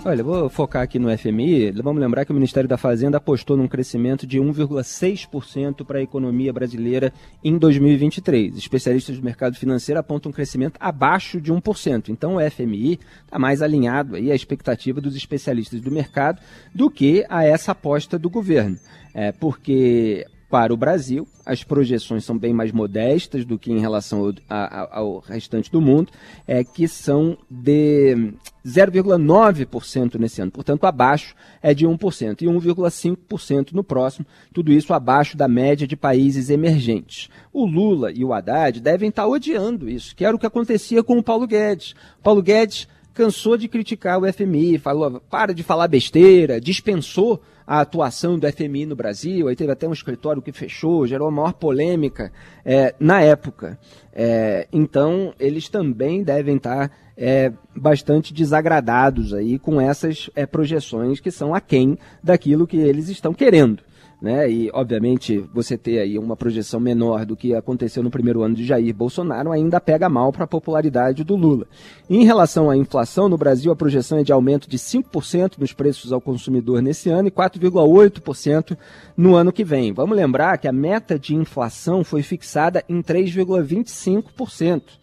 Olha, 0.04 0.24
vou 0.24 0.48
focar 0.48 0.82
aqui 0.82 0.98
no 0.98 1.16
FMI. 1.16 1.70
Vamos 1.80 2.02
lembrar 2.02 2.24
que 2.24 2.32
o 2.32 2.34
Ministério 2.34 2.68
da 2.68 2.76
Fazenda 2.76 3.18
apostou 3.18 3.56
num 3.56 3.68
crescimento 3.68 4.26
de 4.26 4.40
1,6% 4.40 5.84
para 5.84 6.00
a 6.00 6.02
economia 6.02 6.52
brasileira 6.52 7.12
em 7.42 7.56
2023. 7.56 8.56
Especialistas 8.56 9.16
do 9.16 9.24
mercado 9.24 9.56
financeiro 9.56 10.00
apontam 10.00 10.30
um 10.30 10.32
crescimento 10.32 10.76
abaixo 10.80 11.40
de 11.40 11.52
1%. 11.52 12.08
Então 12.08 12.34
o 12.34 12.50
FMI 12.50 12.98
está 13.24 13.38
mais 13.38 13.62
alinhado 13.62 14.16
aí 14.16 14.32
à 14.32 14.34
expectativa 14.34 15.00
dos 15.00 15.14
especialistas 15.14 15.80
do 15.80 15.92
mercado 15.92 16.40
do 16.74 16.90
que 16.90 17.24
a 17.28 17.44
essa 17.44 17.70
aposta 17.70 18.18
do 18.18 18.28
governo. 18.28 18.76
É, 19.14 19.30
porque 19.30 20.26
para 20.52 20.74
o 20.74 20.76
Brasil. 20.76 21.26
As 21.46 21.64
projeções 21.64 22.26
são 22.26 22.36
bem 22.36 22.52
mais 22.52 22.70
modestas 22.72 23.42
do 23.42 23.58
que 23.58 23.72
em 23.72 23.80
relação 23.80 24.20
ao, 24.20 24.34
ao, 24.50 24.88
ao 24.92 25.18
restante 25.20 25.72
do 25.72 25.80
mundo, 25.80 26.12
é, 26.46 26.62
que 26.62 26.86
são 26.86 27.38
de 27.50 28.34
0,9% 28.62 30.18
nesse 30.18 30.42
ano, 30.42 30.50
portanto, 30.50 30.84
abaixo 30.84 31.34
é 31.62 31.72
de 31.72 31.86
1%, 31.86 32.42
e 32.42 32.44
1,5% 32.44 33.72
no 33.72 33.82
próximo, 33.82 34.26
tudo 34.52 34.70
isso 34.70 34.92
abaixo 34.92 35.38
da 35.38 35.48
média 35.48 35.86
de 35.86 35.96
países 35.96 36.50
emergentes. 36.50 37.30
O 37.50 37.64
Lula 37.64 38.12
e 38.12 38.22
o 38.22 38.34
Haddad 38.34 38.78
devem 38.78 39.08
estar 39.08 39.26
odiando 39.26 39.88
isso, 39.88 40.14
que 40.14 40.22
era 40.22 40.36
o 40.36 40.38
que 40.38 40.44
acontecia 40.44 41.02
com 41.02 41.16
o 41.16 41.22
Paulo 41.22 41.46
Guedes. 41.46 41.94
Paulo 42.22 42.42
Guedes 42.42 42.86
cansou 43.14 43.56
de 43.56 43.68
criticar 43.68 44.20
o 44.20 44.30
FMI, 44.30 44.76
falou, 44.76 45.18
para 45.30 45.54
de 45.54 45.62
falar 45.62 45.88
besteira, 45.88 46.60
dispensou 46.60 47.40
a 47.72 47.80
atuação 47.80 48.38
do 48.38 48.46
FMI 48.52 48.84
no 48.84 48.94
Brasil, 48.94 49.48
aí 49.48 49.56
teve 49.56 49.72
até 49.72 49.88
um 49.88 49.94
escritório 49.94 50.42
que 50.42 50.52
fechou, 50.52 51.06
gerou 51.06 51.28
a 51.28 51.30
maior 51.30 51.54
polêmica 51.54 52.30
é, 52.62 52.94
na 53.00 53.22
época. 53.22 53.78
É, 54.12 54.68
então, 54.70 55.32
eles 55.40 55.70
também 55.70 56.22
devem 56.22 56.56
estar 56.56 56.90
é, 57.16 57.50
bastante 57.74 58.34
desagradados 58.34 59.32
aí 59.32 59.58
com 59.58 59.80
essas 59.80 60.28
é, 60.36 60.44
projeções 60.44 61.18
que 61.18 61.30
são 61.30 61.54
aquém 61.54 61.96
daquilo 62.22 62.66
que 62.66 62.76
eles 62.76 63.08
estão 63.08 63.32
querendo 63.32 63.82
né? 64.22 64.48
E 64.48 64.70
obviamente 64.72 65.44
você 65.52 65.76
ter 65.76 65.98
aí 65.98 66.16
uma 66.16 66.36
projeção 66.36 66.78
menor 66.78 67.26
do 67.26 67.36
que 67.36 67.54
aconteceu 67.54 68.02
no 68.02 68.10
primeiro 68.10 68.42
ano 68.42 68.54
de 68.54 68.64
Jair 68.64 68.94
Bolsonaro 68.94 69.50
ainda 69.50 69.80
pega 69.80 70.08
mal 70.08 70.32
para 70.32 70.44
a 70.44 70.46
popularidade 70.46 71.24
do 71.24 71.34
Lula. 71.34 71.66
Em 72.08 72.24
relação 72.24 72.70
à 72.70 72.76
inflação 72.76 73.28
no 73.28 73.36
Brasil, 73.36 73.72
a 73.72 73.76
projeção 73.76 74.18
é 74.18 74.22
de 74.22 74.32
aumento 74.32 74.70
de 74.70 74.78
5% 74.78 75.58
nos 75.58 75.72
preços 75.72 76.12
ao 76.12 76.20
consumidor 76.20 76.80
nesse 76.80 77.10
ano 77.10 77.26
e 77.26 77.32
4,8% 77.32 78.78
no 79.16 79.34
ano 79.34 79.52
que 79.52 79.64
vem. 79.64 79.92
Vamos 79.92 80.16
lembrar 80.16 80.56
que 80.58 80.68
a 80.68 80.72
meta 80.72 81.18
de 81.18 81.34
inflação 81.34 82.04
foi 82.04 82.22
fixada 82.22 82.84
em 82.88 83.02
3,25% 83.02 85.01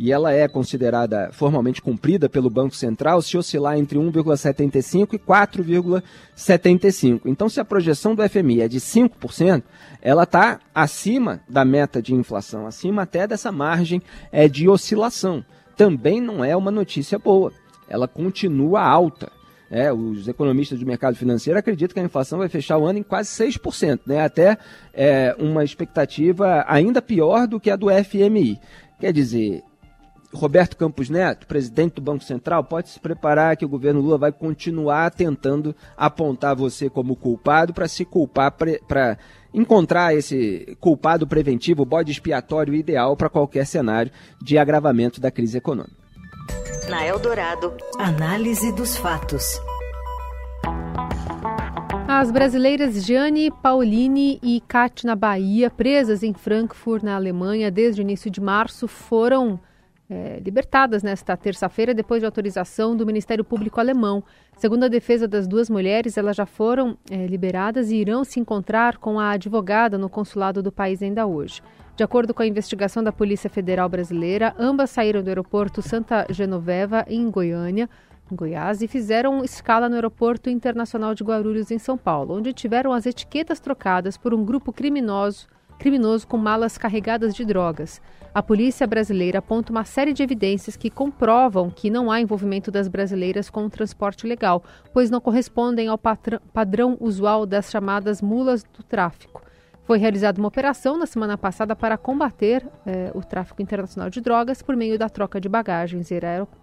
e 0.00 0.12
ela 0.12 0.32
é 0.32 0.46
considerada 0.46 1.30
formalmente 1.32 1.82
cumprida 1.82 2.28
pelo 2.28 2.48
Banco 2.48 2.76
Central 2.76 3.20
se 3.20 3.36
oscilar 3.36 3.76
entre 3.76 3.98
1,75% 3.98 5.14
e 5.14 5.18
4,75%. 5.18 7.22
Então, 7.24 7.48
se 7.48 7.58
a 7.58 7.64
projeção 7.64 8.14
do 8.14 8.22
FMI 8.28 8.60
é 8.60 8.68
de 8.68 8.78
5%, 8.78 9.64
ela 10.00 10.22
está 10.22 10.60
acima 10.72 11.40
da 11.48 11.64
meta 11.64 12.00
de 12.00 12.14
inflação, 12.14 12.64
acima 12.64 13.02
até 13.02 13.26
dessa 13.26 13.50
margem 13.50 14.00
é, 14.30 14.46
de 14.46 14.68
oscilação. 14.68 15.44
Também 15.76 16.20
não 16.20 16.44
é 16.44 16.56
uma 16.56 16.70
notícia 16.70 17.18
boa. 17.18 17.52
Ela 17.88 18.06
continua 18.06 18.80
alta. 18.80 19.32
É, 19.68 19.92
os 19.92 20.28
economistas 20.28 20.78
do 20.78 20.86
mercado 20.86 21.16
financeiro 21.16 21.58
acreditam 21.58 21.94
que 21.94 22.00
a 22.00 22.04
inflação 22.04 22.38
vai 22.38 22.48
fechar 22.48 22.78
o 22.78 22.86
ano 22.86 23.00
em 23.00 23.02
quase 23.02 23.30
6%, 23.30 24.02
né? 24.06 24.22
até 24.22 24.58
é, 24.94 25.34
uma 25.40 25.64
expectativa 25.64 26.64
ainda 26.68 27.02
pior 27.02 27.48
do 27.48 27.58
que 27.58 27.68
a 27.68 27.74
do 27.74 27.88
FMI. 27.90 28.60
Quer 29.00 29.12
dizer, 29.12 29.64
Roberto 30.32 30.76
Campos 30.76 31.08
Neto, 31.08 31.46
presidente 31.46 31.94
do 31.94 32.02
Banco 32.02 32.22
Central, 32.22 32.62
pode 32.62 32.90
se 32.90 33.00
preparar 33.00 33.56
que 33.56 33.64
o 33.64 33.68
governo 33.68 34.00
Lula 34.00 34.18
vai 34.18 34.30
continuar 34.30 35.10
tentando 35.10 35.74
apontar 35.96 36.54
você 36.54 36.90
como 36.90 37.16
culpado 37.16 37.72
para 37.72 37.88
se 37.88 38.04
culpar, 38.04 38.52
para 38.52 39.18
encontrar 39.54 40.14
esse 40.14 40.76
culpado 40.80 41.26
preventivo, 41.26 41.82
o 41.82 41.86
bode 41.86 42.12
expiatório 42.12 42.74
ideal 42.74 43.16
para 43.16 43.30
qualquer 43.30 43.66
cenário 43.66 44.12
de 44.42 44.58
agravamento 44.58 45.20
da 45.20 45.30
crise 45.30 45.56
econômica. 45.56 45.96
Na 46.90 47.06
Eldorado, 47.06 47.74
análise 47.98 48.70
dos 48.72 48.96
fatos. 48.96 49.60
As 52.06 52.30
brasileiras 52.30 53.04
Gianni 53.04 53.50
Pauline 53.62 54.38
e 54.42 54.62
Katina 54.66 55.14
Bahia, 55.14 55.70
presas 55.70 56.22
em 56.22 56.34
Frankfurt, 56.34 57.02
na 57.02 57.14
Alemanha, 57.14 57.70
desde 57.70 58.00
o 58.00 58.02
início 58.02 58.30
de 58.30 58.40
março, 58.40 58.88
foram 58.88 59.60
é, 60.10 60.40
libertadas 60.42 61.02
nesta 61.02 61.36
terça-feira 61.36 61.92
depois 61.92 62.20
de 62.20 62.26
autorização 62.26 62.96
do 62.96 63.04
Ministério 63.04 63.44
Público 63.44 63.78
alemão. 63.78 64.24
Segundo 64.56 64.84
a 64.84 64.88
defesa 64.88 65.28
das 65.28 65.46
duas 65.46 65.68
mulheres, 65.68 66.16
elas 66.16 66.36
já 66.36 66.46
foram 66.46 66.96
é, 67.10 67.26
liberadas 67.26 67.90
e 67.90 67.96
irão 67.96 68.24
se 68.24 68.40
encontrar 68.40 68.96
com 68.96 69.20
a 69.20 69.30
advogada 69.30 69.98
no 69.98 70.08
consulado 70.08 70.62
do 70.62 70.72
país 70.72 71.02
ainda 71.02 71.26
hoje. 71.26 71.62
De 71.94 72.04
acordo 72.04 72.32
com 72.32 72.42
a 72.42 72.46
investigação 72.46 73.02
da 73.02 73.10
Polícia 73.10 73.50
Federal 73.50 73.88
Brasileira, 73.88 74.54
ambas 74.58 74.90
saíram 74.90 75.22
do 75.22 75.28
aeroporto 75.28 75.82
Santa 75.82 76.26
Genoveva, 76.30 77.04
em 77.08 77.28
Goiânia, 77.28 77.90
em 78.30 78.36
Goiás, 78.36 78.82
e 78.82 78.86
fizeram 78.86 79.42
escala 79.42 79.88
no 79.88 79.96
Aeroporto 79.96 80.48
Internacional 80.48 81.14
de 81.14 81.24
Guarulhos, 81.24 81.70
em 81.72 81.78
São 81.78 81.98
Paulo, 81.98 82.36
onde 82.36 82.52
tiveram 82.52 82.92
as 82.92 83.04
etiquetas 83.04 83.58
trocadas 83.58 84.16
por 84.16 84.32
um 84.32 84.44
grupo 84.44 84.72
criminoso, 84.72 85.48
criminoso 85.78 86.26
com 86.26 86.36
malas 86.36 86.76
carregadas 86.76 87.34
de 87.34 87.44
drogas. 87.44 88.00
A 88.34 88.42
polícia 88.42 88.86
brasileira 88.86 89.38
aponta 89.38 89.72
uma 89.72 89.84
série 89.84 90.12
de 90.12 90.22
evidências 90.22 90.76
que 90.76 90.90
comprovam 90.90 91.70
que 91.70 91.90
não 91.90 92.10
há 92.10 92.20
envolvimento 92.20 92.70
das 92.70 92.88
brasileiras 92.88 93.48
com 93.48 93.64
o 93.64 93.70
transporte 93.70 94.26
legal, 94.26 94.62
pois 94.92 95.10
não 95.10 95.20
correspondem 95.20 95.88
ao 95.88 95.98
padrão 96.52 96.96
usual 97.00 97.46
das 97.46 97.70
chamadas 97.70 98.20
mulas 98.20 98.62
do 98.62 98.82
tráfico. 98.82 99.42
Foi 99.88 99.96
realizada 99.96 100.38
uma 100.38 100.48
operação 100.48 100.98
na 100.98 101.06
semana 101.06 101.38
passada 101.38 101.74
para 101.74 101.96
combater 101.96 102.62
eh, 102.84 103.10
o 103.14 103.22
tráfico 103.22 103.62
internacional 103.62 104.10
de 104.10 104.20
drogas 104.20 104.60
por 104.60 104.76
meio 104.76 104.98
da 104.98 105.08
troca 105.08 105.40
de 105.40 105.48
bagagens 105.48 106.10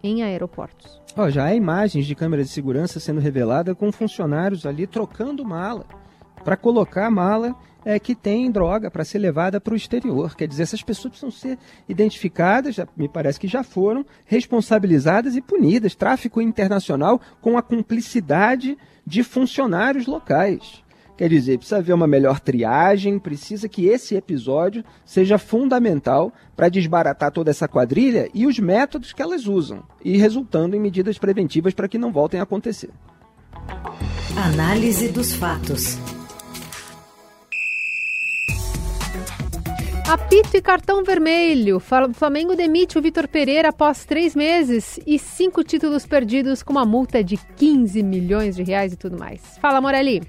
em 0.04 0.22
aeroportos. 0.22 1.02
Oh, 1.18 1.28
já 1.28 1.46
há 1.46 1.56
imagens 1.56 2.06
de 2.06 2.14
câmeras 2.14 2.46
de 2.46 2.54
segurança 2.54 3.00
sendo 3.00 3.20
revelada 3.20 3.74
com 3.74 3.92
funcionários 3.92 4.64
ali 4.64 4.86
trocando 4.86 5.44
mala 5.44 5.88
para 6.44 6.56
colocar 6.56 7.08
a 7.08 7.12
mala 7.12 7.56
é, 7.86 8.00
que 8.00 8.16
tem 8.16 8.50
droga 8.52 8.90
para 8.90 9.06
ser 9.06 9.20
levada 9.20 9.62
para 9.62 9.74
o 9.74 9.78
exterior. 9.78 10.36
Quer 10.36 10.48
dizer, 10.48 10.64
essas 10.64 10.82
pessoas 10.82 11.12
precisam 11.12 11.32
ser 11.32 11.60
identificadas, 11.88 12.76
já, 12.76 12.88
me 12.98 13.08
parece 13.08 13.40
que 13.40 13.48
já 13.48 13.64
foram, 13.64 14.04
responsabilizadas 14.26 15.36
e 15.36 15.42
punidas. 15.42 15.94
Tráfico 15.94 16.42
internacional 16.42 17.22
com 17.40 17.58
a 17.58 17.62
cumplicidade 17.62 18.76
de 19.06 19.24
funcionários 19.24 20.08
locais. 20.08 20.84
Quer 21.18 21.30
dizer, 21.30 21.58
precisa 21.58 21.78
haver 21.78 21.94
uma 21.94 22.08
melhor 22.08 22.42
triagem, 22.42 23.18
precisa 23.18 23.70
que 23.70 23.86
esse 23.86 24.16
episódio 24.16 24.84
seja 25.06 25.38
fundamental 25.38 26.34
para 26.58 26.68
desbaratar 26.68 27.32
toda 27.32 27.52
essa 27.52 27.70
quadrilha 27.70 28.30
e 28.34 28.46
os 28.46 28.60
métodos 28.60 29.14
que 29.14 29.22
elas 29.22 29.48
usam, 29.48 29.84
e 30.04 30.18
resultando 30.18 30.76
em 30.76 30.80
medidas 30.80 31.18
preventivas 31.18 31.74
para 31.74 31.88
que 31.88 31.98
não 31.98 32.12
voltem 32.12 32.40
a 32.40 32.44
acontecer. 32.44 32.90
Análise 34.36 35.08
dos 35.08 35.34
fatos. 35.34 35.98
Apito 40.08 40.56
e 40.56 40.62
cartão 40.62 41.04
vermelho. 41.04 41.80
Flamengo 41.80 42.56
demite 42.56 42.96
o 42.96 43.02
Vitor 43.02 43.28
Pereira 43.28 43.70
após 43.70 44.06
três 44.06 44.36
meses 44.36 45.00
e 45.06 45.18
cinco 45.18 45.64
títulos 45.64 46.06
perdidos 46.06 46.62
com 46.62 46.74
uma 46.74 46.86
multa 46.86 47.24
de 47.24 47.38
15 47.38 48.04
milhões 48.04 48.56
de 48.56 48.62
reais 48.62 48.94
e 48.94 48.98
tudo 48.98 49.18
mais. 49.18 49.58
Fala, 49.60 49.82
Morelli. 49.82 50.22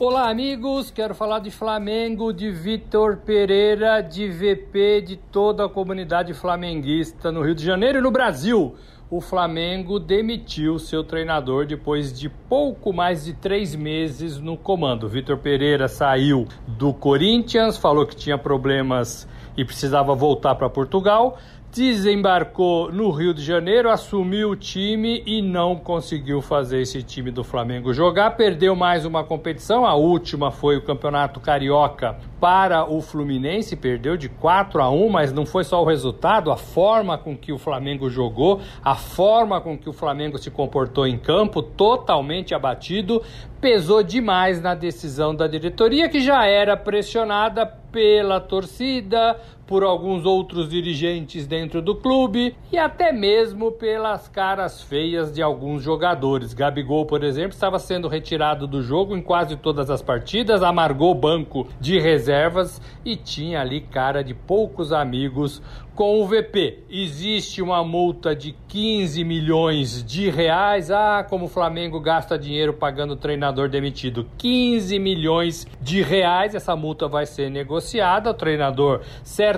Olá, 0.00 0.30
amigos. 0.30 0.90
Quero 0.90 1.14
falar 1.14 1.40
de 1.40 1.50
Flamengo, 1.50 2.32
de 2.32 2.50
Vitor 2.50 3.18
Pereira, 3.18 4.00
de 4.00 4.30
VP, 4.30 5.02
de 5.02 5.16
toda 5.16 5.66
a 5.66 5.68
comunidade 5.68 6.32
flamenguista 6.32 7.30
no 7.30 7.42
Rio 7.42 7.54
de 7.54 7.64
Janeiro 7.66 7.98
e 7.98 8.00
no 8.00 8.10
Brasil. 8.10 8.76
O 9.10 9.22
Flamengo 9.22 9.98
demitiu 9.98 10.78
seu 10.78 11.02
treinador 11.02 11.64
depois 11.64 12.12
de 12.12 12.28
pouco 12.28 12.92
mais 12.92 13.24
de 13.24 13.32
três 13.32 13.74
meses 13.74 14.38
no 14.38 14.54
comando. 14.54 15.08
Vitor 15.08 15.38
Pereira 15.38 15.88
saiu 15.88 16.46
do 16.66 16.92
Corinthians, 16.92 17.78
falou 17.78 18.04
que 18.04 18.14
tinha 18.14 18.36
problemas 18.36 19.26
e 19.56 19.64
precisava 19.64 20.14
voltar 20.14 20.56
para 20.56 20.68
Portugal 20.68 21.38
desembarcou 21.70 22.90
no 22.90 23.10
Rio 23.10 23.34
de 23.34 23.42
Janeiro, 23.42 23.90
assumiu 23.90 24.50
o 24.50 24.56
time 24.56 25.22
e 25.26 25.42
não 25.42 25.76
conseguiu 25.76 26.40
fazer 26.40 26.80
esse 26.80 27.02
time 27.02 27.30
do 27.30 27.44
Flamengo 27.44 27.92
jogar. 27.92 28.32
Perdeu 28.32 28.74
mais 28.74 29.04
uma 29.04 29.22
competição, 29.22 29.84
a 29.84 29.94
última 29.94 30.50
foi 30.50 30.76
o 30.76 30.82
Campeonato 30.82 31.40
Carioca 31.40 32.16
para 32.40 32.88
o 32.88 33.00
Fluminense, 33.00 33.76
perdeu 33.76 34.16
de 34.16 34.28
4 34.28 34.80
a 34.80 34.90
1, 34.90 35.08
mas 35.08 35.32
não 35.32 35.44
foi 35.44 35.64
só 35.64 35.82
o 35.82 35.86
resultado, 35.86 36.50
a 36.50 36.56
forma 36.56 37.18
com 37.18 37.36
que 37.36 37.52
o 37.52 37.58
Flamengo 37.58 38.08
jogou, 38.08 38.60
a 38.82 38.94
forma 38.94 39.60
com 39.60 39.76
que 39.76 39.88
o 39.88 39.92
Flamengo 39.92 40.38
se 40.38 40.50
comportou 40.50 41.06
em 41.06 41.18
campo, 41.18 41.62
totalmente 41.62 42.54
abatido, 42.54 43.22
pesou 43.60 44.02
demais 44.02 44.60
na 44.62 44.74
decisão 44.74 45.34
da 45.34 45.46
diretoria 45.46 46.08
que 46.08 46.20
já 46.20 46.46
era 46.46 46.76
pressionada 46.76 47.66
pela 47.66 48.40
torcida, 48.40 49.38
por 49.68 49.84
alguns 49.84 50.24
outros 50.24 50.66
dirigentes 50.66 51.46
dentro 51.46 51.82
do 51.82 51.94
clube 51.94 52.56
e 52.72 52.78
até 52.78 53.12
mesmo 53.12 53.70
pelas 53.70 54.26
caras 54.26 54.82
feias 54.82 55.30
de 55.30 55.42
alguns 55.42 55.82
jogadores. 55.82 56.54
Gabigol, 56.54 57.04
por 57.04 57.22
exemplo, 57.22 57.50
estava 57.50 57.78
sendo 57.78 58.08
retirado 58.08 58.66
do 58.66 58.82
jogo 58.82 59.14
em 59.14 59.20
quase 59.20 59.56
todas 59.56 59.90
as 59.90 60.00
partidas, 60.00 60.62
amargou 60.62 61.14
banco 61.14 61.68
de 61.78 62.00
reservas 62.00 62.80
e 63.04 63.14
tinha 63.14 63.60
ali 63.60 63.82
cara 63.82 64.24
de 64.24 64.32
poucos 64.32 64.90
amigos 64.90 65.60
com 65.98 66.22
o 66.22 66.26
VP. 66.28 66.84
Existe 66.88 67.60
uma 67.60 67.82
multa 67.82 68.32
de 68.32 68.54
15 68.68 69.24
milhões 69.24 70.04
de 70.04 70.30
reais. 70.30 70.92
Ah, 70.92 71.26
como 71.28 71.46
o 71.46 71.48
Flamengo 71.48 71.98
gasta 71.98 72.38
dinheiro 72.38 72.72
pagando 72.72 73.14
o 73.14 73.16
treinador 73.16 73.68
demitido. 73.68 74.24
15 74.38 74.96
milhões 75.00 75.66
de 75.80 76.00
reais. 76.00 76.54
Essa 76.54 76.76
multa 76.76 77.08
vai 77.08 77.26
ser 77.26 77.50
negociada. 77.50 78.30
O 78.30 78.34
treinador 78.34 79.00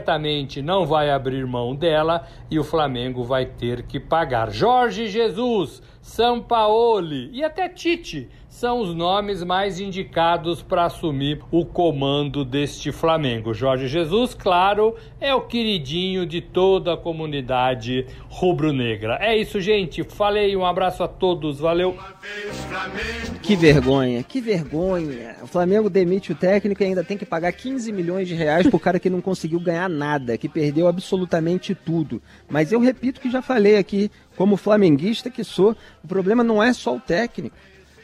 certamente 0.01 0.63
não 0.63 0.87
vai 0.87 1.11
abrir 1.11 1.47
mão 1.47 1.75
dela 1.75 2.27
e 2.51 2.59
o 2.59 2.65
Flamengo 2.65 3.23
vai 3.23 3.45
ter 3.45 3.83
que 3.83 4.01
pagar. 4.01 4.51
Jorge 4.51 5.09
Jesus, 5.09 5.83
Sampaoli 6.01 7.29
e 7.35 7.45
até 7.45 7.69
Tite 7.69 8.27
são 8.51 8.81
os 8.81 8.93
nomes 8.95 9.45
mais 9.45 9.79
indicados 9.79 10.61
para 10.61 10.85
assumir 10.85 11.41
o 11.53 11.65
comando 11.65 12.45
deste 12.45 12.91
Flamengo. 12.91 13.55
Jorge 13.55 13.87
Jesus, 13.87 14.35
claro, 14.35 14.97
é 15.21 15.33
o 15.33 15.43
queridinho 15.43 16.27
de 16.27 16.41
toda 16.41 16.95
a 16.95 16.97
comunidade 16.97 18.05
rubro-negra. 18.29 19.19
É 19.21 19.37
isso, 19.37 19.61
gente. 19.61 20.03
Falei, 20.03 20.57
um 20.57 20.67
abraço 20.67 21.03
a 21.05 21.09
todos, 21.09 21.61
valeu. 21.61 21.97
Que 23.41 23.55
vergonha, 23.55 24.21
que 24.25 24.41
vergonha. 24.41 25.37
O 25.43 25.47
Flamengo 25.47 25.89
demite 25.89 26.33
o 26.33 26.35
técnico 26.35 26.83
e 26.83 26.87
ainda 26.87 27.05
tem 27.05 27.17
que 27.17 27.25
pagar 27.25 27.53
15 27.53 27.93
milhões 27.93 28.27
de 28.27 28.35
reais 28.35 28.67
pro 28.67 28.81
cara 28.81 28.99
que 28.99 29.09
não 29.09 29.21
conseguiu 29.21 29.61
ganhar 29.61 29.89
nada, 29.89 30.37
que 30.37 30.49
perdeu 30.49 30.89
absolutamente 30.89 31.73
tudo. 31.73 32.21
Mas 32.49 32.73
eu 32.73 32.81
repito 32.81 33.21
que 33.21 33.31
já 33.31 33.41
falei 33.41 33.77
aqui, 33.77 34.11
como 34.37 34.57
flamenguista 34.57 35.31
que 35.31 35.45
sou, 35.45 35.77
o 36.03 36.09
problema 36.09 36.43
não 36.43 36.61
é 36.61 36.73
só 36.73 36.97
o 36.97 37.01
técnico. 37.01 37.57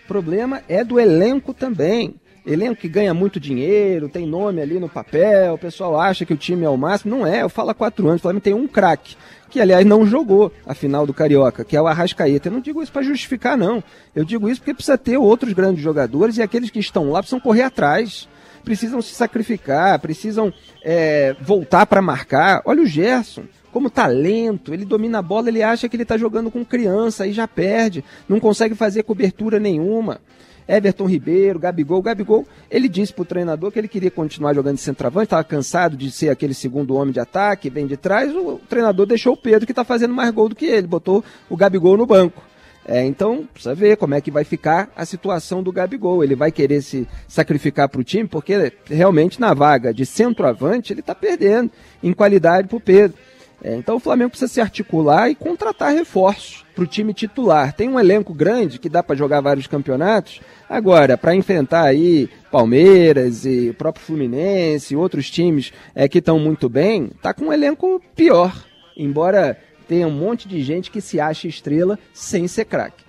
Problema 0.06 0.62
é 0.68 0.84
do 0.84 1.00
elenco 1.00 1.52
também. 1.52 2.14
Elenco 2.46 2.80
que 2.80 2.88
ganha 2.88 3.12
muito 3.12 3.40
dinheiro, 3.40 4.08
tem 4.08 4.24
nome 4.24 4.62
ali 4.62 4.78
no 4.78 4.88
papel, 4.88 5.54
o 5.54 5.58
pessoal 5.58 5.98
acha 5.98 6.24
que 6.24 6.32
o 6.32 6.36
time 6.36 6.64
é 6.64 6.68
o 6.68 6.76
máximo. 6.76 7.16
Não 7.16 7.26
é, 7.26 7.42
eu 7.42 7.48
falo 7.48 7.70
há 7.70 7.74
quatro 7.74 8.06
anos, 8.06 8.20
o 8.20 8.22
Flamengo 8.22 8.44
tem 8.44 8.54
um 8.54 8.68
craque, 8.68 9.16
que 9.50 9.60
aliás 9.60 9.84
não 9.84 10.06
jogou 10.06 10.52
a 10.64 10.72
final 10.72 11.04
do 11.04 11.12
Carioca, 11.12 11.64
que 11.64 11.76
é 11.76 11.82
o 11.82 11.88
Arrascaeta. 11.88 12.46
Eu 12.46 12.52
não 12.52 12.60
digo 12.60 12.80
isso 12.80 12.92
para 12.92 13.02
justificar, 13.02 13.56
não. 13.56 13.82
Eu 14.14 14.24
digo 14.24 14.48
isso 14.48 14.60
porque 14.60 14.74
precisa 14.74 14.96
ter 14.96 15.16
outros 15.16 15.52
grandes 15.52 15.82
jogadores 15.82 16.36
e 16.36 16.42
aqueles 16.42 16.70
que 16.70 16.78
estão 16.78 17.10
lá 17.10 17.18
precisam 17.18 17.40
correr 17.40 17.62
atrás. 17.62 18.28
Precisam 18.64 19.02
se 19.02 19.14
sacrificar, 19.14 19.98
precisam 19.98 20.52
é, 20.84 21.34
voltar 21.40 21.86
para 21.86 22.02
marcar. 22.02 22.62
Olha 22.64 22.82
o 22.82 22.86
Gerson 22.86 23.44
como 23.76 23.90
talento, 23.90 24.72
ele 24.72 24.86
domina 24.86 25.18
a 25.18 25.22
bola, 25.22 25.50
ele 25.50 25.62
acha 25.62 25.86
que 25.86 25.94
ele 25.94 26.02
está 26.02 26.16
jogando 26.16 26.50
com 26.50 26.64
criança, 26.64 27.24
aí 27.24 27.32
já 27.34 27.46
perde, 27.46 28.02
não 28.26 28.40
consegue 28.40 28.74
fazer 28.74 29.02
cobertura 29.02 29.60
nenhuma. 29.60 30.18
Everton 30.66 31.04
Ribeiro, 31.04 31.58
Gabigol. 31.58 32.00
Gabigol, 32.00 32.46
ele 32.70 32.88
disse 32.88 33.12
para 33.12 33.20
o 33.20 33.26
treinador 33.26 33.70
que 33.70 33.78
ele 33.78 33.86
queria 33.86 34.10
continuar 34.10 34.54
jogando 34.54 34.76
de 34.76 34.80
centroavante, 34.80 35.26
estava 35.26 35.44
cansado 35.44 35.94
de 35.94 36.10
ser 36.10 36.30
aquele 36.30 36.54
segundo 36.54 36.94
homem 36.94 37.12
de 37.12 37.20
ataque, 37.20 37.68
vem 37.68 37.86
de 37.86 37.98
trás. 37.98 38.34
O 38.34 38.58
treinador 38.66 39.04
deixou 39.04 39.34
o 39.34 39.36
Pedro, 39.36 39.66
que 39.66 39.72
está 39.72 39.84
fazendo 39.84 40.14
mais 40.14 40.30
gol 40.30 40.48
do 40.48 40.54
que 40.54 40.64
ele, 40.64 40.86
botou 40.86 41.22
o 41.50 41.54
Gabigol 41.54 41.98
no 41.98 42.06
banco. 42.06 42.42
É, 42.88 43.04
então, 43.04 43.46
precisa 43.52 43.74
ver 43.74 43.98
como 43.98 44.14
é 44.14 44.22
que 44.22 44.30
vai 44.30 44.42
ficar 44.44 44.90
a 44.96 45.04
situação 45.04 45.62
do 45.62 45.70
Gabigol. 45.70 46.24
Ele 46.24 46.34
vai 46.34 46.50
querer 46.50 46.80
se 46.80 47.06
sacrificar 47.28 47.90
para 47.90 48.00
o 48.00 48.04
time, 48.04 48.26
porque 48.26 48.72
realmente 48.86 49.38
na 49.38 49.52
vaga 49.52 49.92
de 49.92 50.06
centroavante 50.06 50.94
ele 50.94 51.00
está 51.00 51.14
perdendo 51.14 51.70
em 52.02 52.14
qualidade 52.14 52.68
para 52.68 52.76
o 52.78 52.80
Pedro. 52.80 53.18
É, 53.62 53.74
então 53.74 53.96
o 53.96 54.00
Flamengo 54.00 54.30
precisa 54.30 54.52
se 54.52 54.60
articular 54.60 55.30
e 55.30 55.34
contratar 55.34 55.92
reforços 55.92 56.64
para 56.74 56.84
o 56.84 56.86
time 56.86 57.14
titular. 57.14 57.72
Tem 57.72 57.88
um 57.88 57.98
elenco 57.98 58.34
grande 58.34 58.78
que 58.78 58.88
dá 58.88 59.02
para 59.02 59.16
jogar 59.16 59.40
vários 59.40 59.66
campeonatos. 59.66 60.40
Agora, 60.68 61.16
para 61.16 61.34
enfrentar 61.34 61.82
aí 61.82 62.28
Palmeiras 62.50 63.46
e 63.46 63.70
o 63.70 63.74
próprio 63.74 64.04
Fluminense 64.04 64.92
e 64.92 64.96
outros 64.96 65.30
times 65.30 65.72
é, 65.94 66.06
que 66.08 66.18
estão 66.18 66.38
muito 66.38 66.68
bem, 66.68 67.10
tá 67.22 67.32
com 67.32 67.46
um 67.46 67.52
elenco 67.52 68.00
pior. 68.14 68.54
Embora 68.96 69.58
tenha 69.88 70.06
um 70.06 70.10
monte 70.10 70.46
de 70.46 70.62
gente 70.62 70.90
que 70.90 71.00
se 71.00 71.18
acha 71.18 71.48
estrela 71.48 71.98
sem 72.12 72.46
ser 72.46 72.66
craque. 72.66 73.04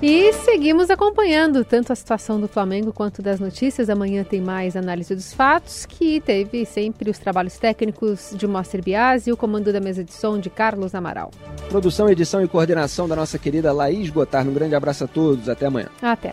E 0.00 0.32
seguimos 0.32 0.90
acompanhando 0.90 1.64
tanto 1.64 1.92
a 1.92 1.96
situação 1.96 2.40
do 2.40 2.46
Flamengo 2.46 2.92
quanto 2.92 3.20
das 3.20 3.40
notícias. 3.40 3.90
Amanhã 3.90 4.22
tem 4.22 4.40
mais 4.40 4.76
análise 4.76 5.12
dos 5.12 5.32
fatos, 5.32 5.84
que 5.84 6.20
teve 6.20 6.64
sempre 6.64 7.10
os 7.10 7.18
trabalhos 7.18 7.58
técnicos 7.58 8.32
de 8.32 8.46
Moster 8.46 8.80
Biasi 8.80 9.30
e 9.30 9.32
o 9.32 9.36
comando 9.36 9.72
da 9.72 9.80
mesa 9.80 10.04
de 10.04 10.12
som 10.12 10.38
de 10.38 10.48
Carlos 10.48 10.94
Amaral. 10.94 11.32
Produção, 11.68 12.08
edição 12.08 12.40
e 12.40 12.46
coordenação 12.46 13.08
da 13.08 13.16
nossa 13.16 13.40
querida 13.40 13.72
Laís 13.72 14.08
Gotar. 14.08 14.46
Um 14.46 14.54
grande 14.54 14.76
abraço 14.76 15.02
a 15.02 15.08
todos. 15.08 15.48
Até 15.48 15.66
amanhã. 15.66 15.88
Até. 16.00 16.32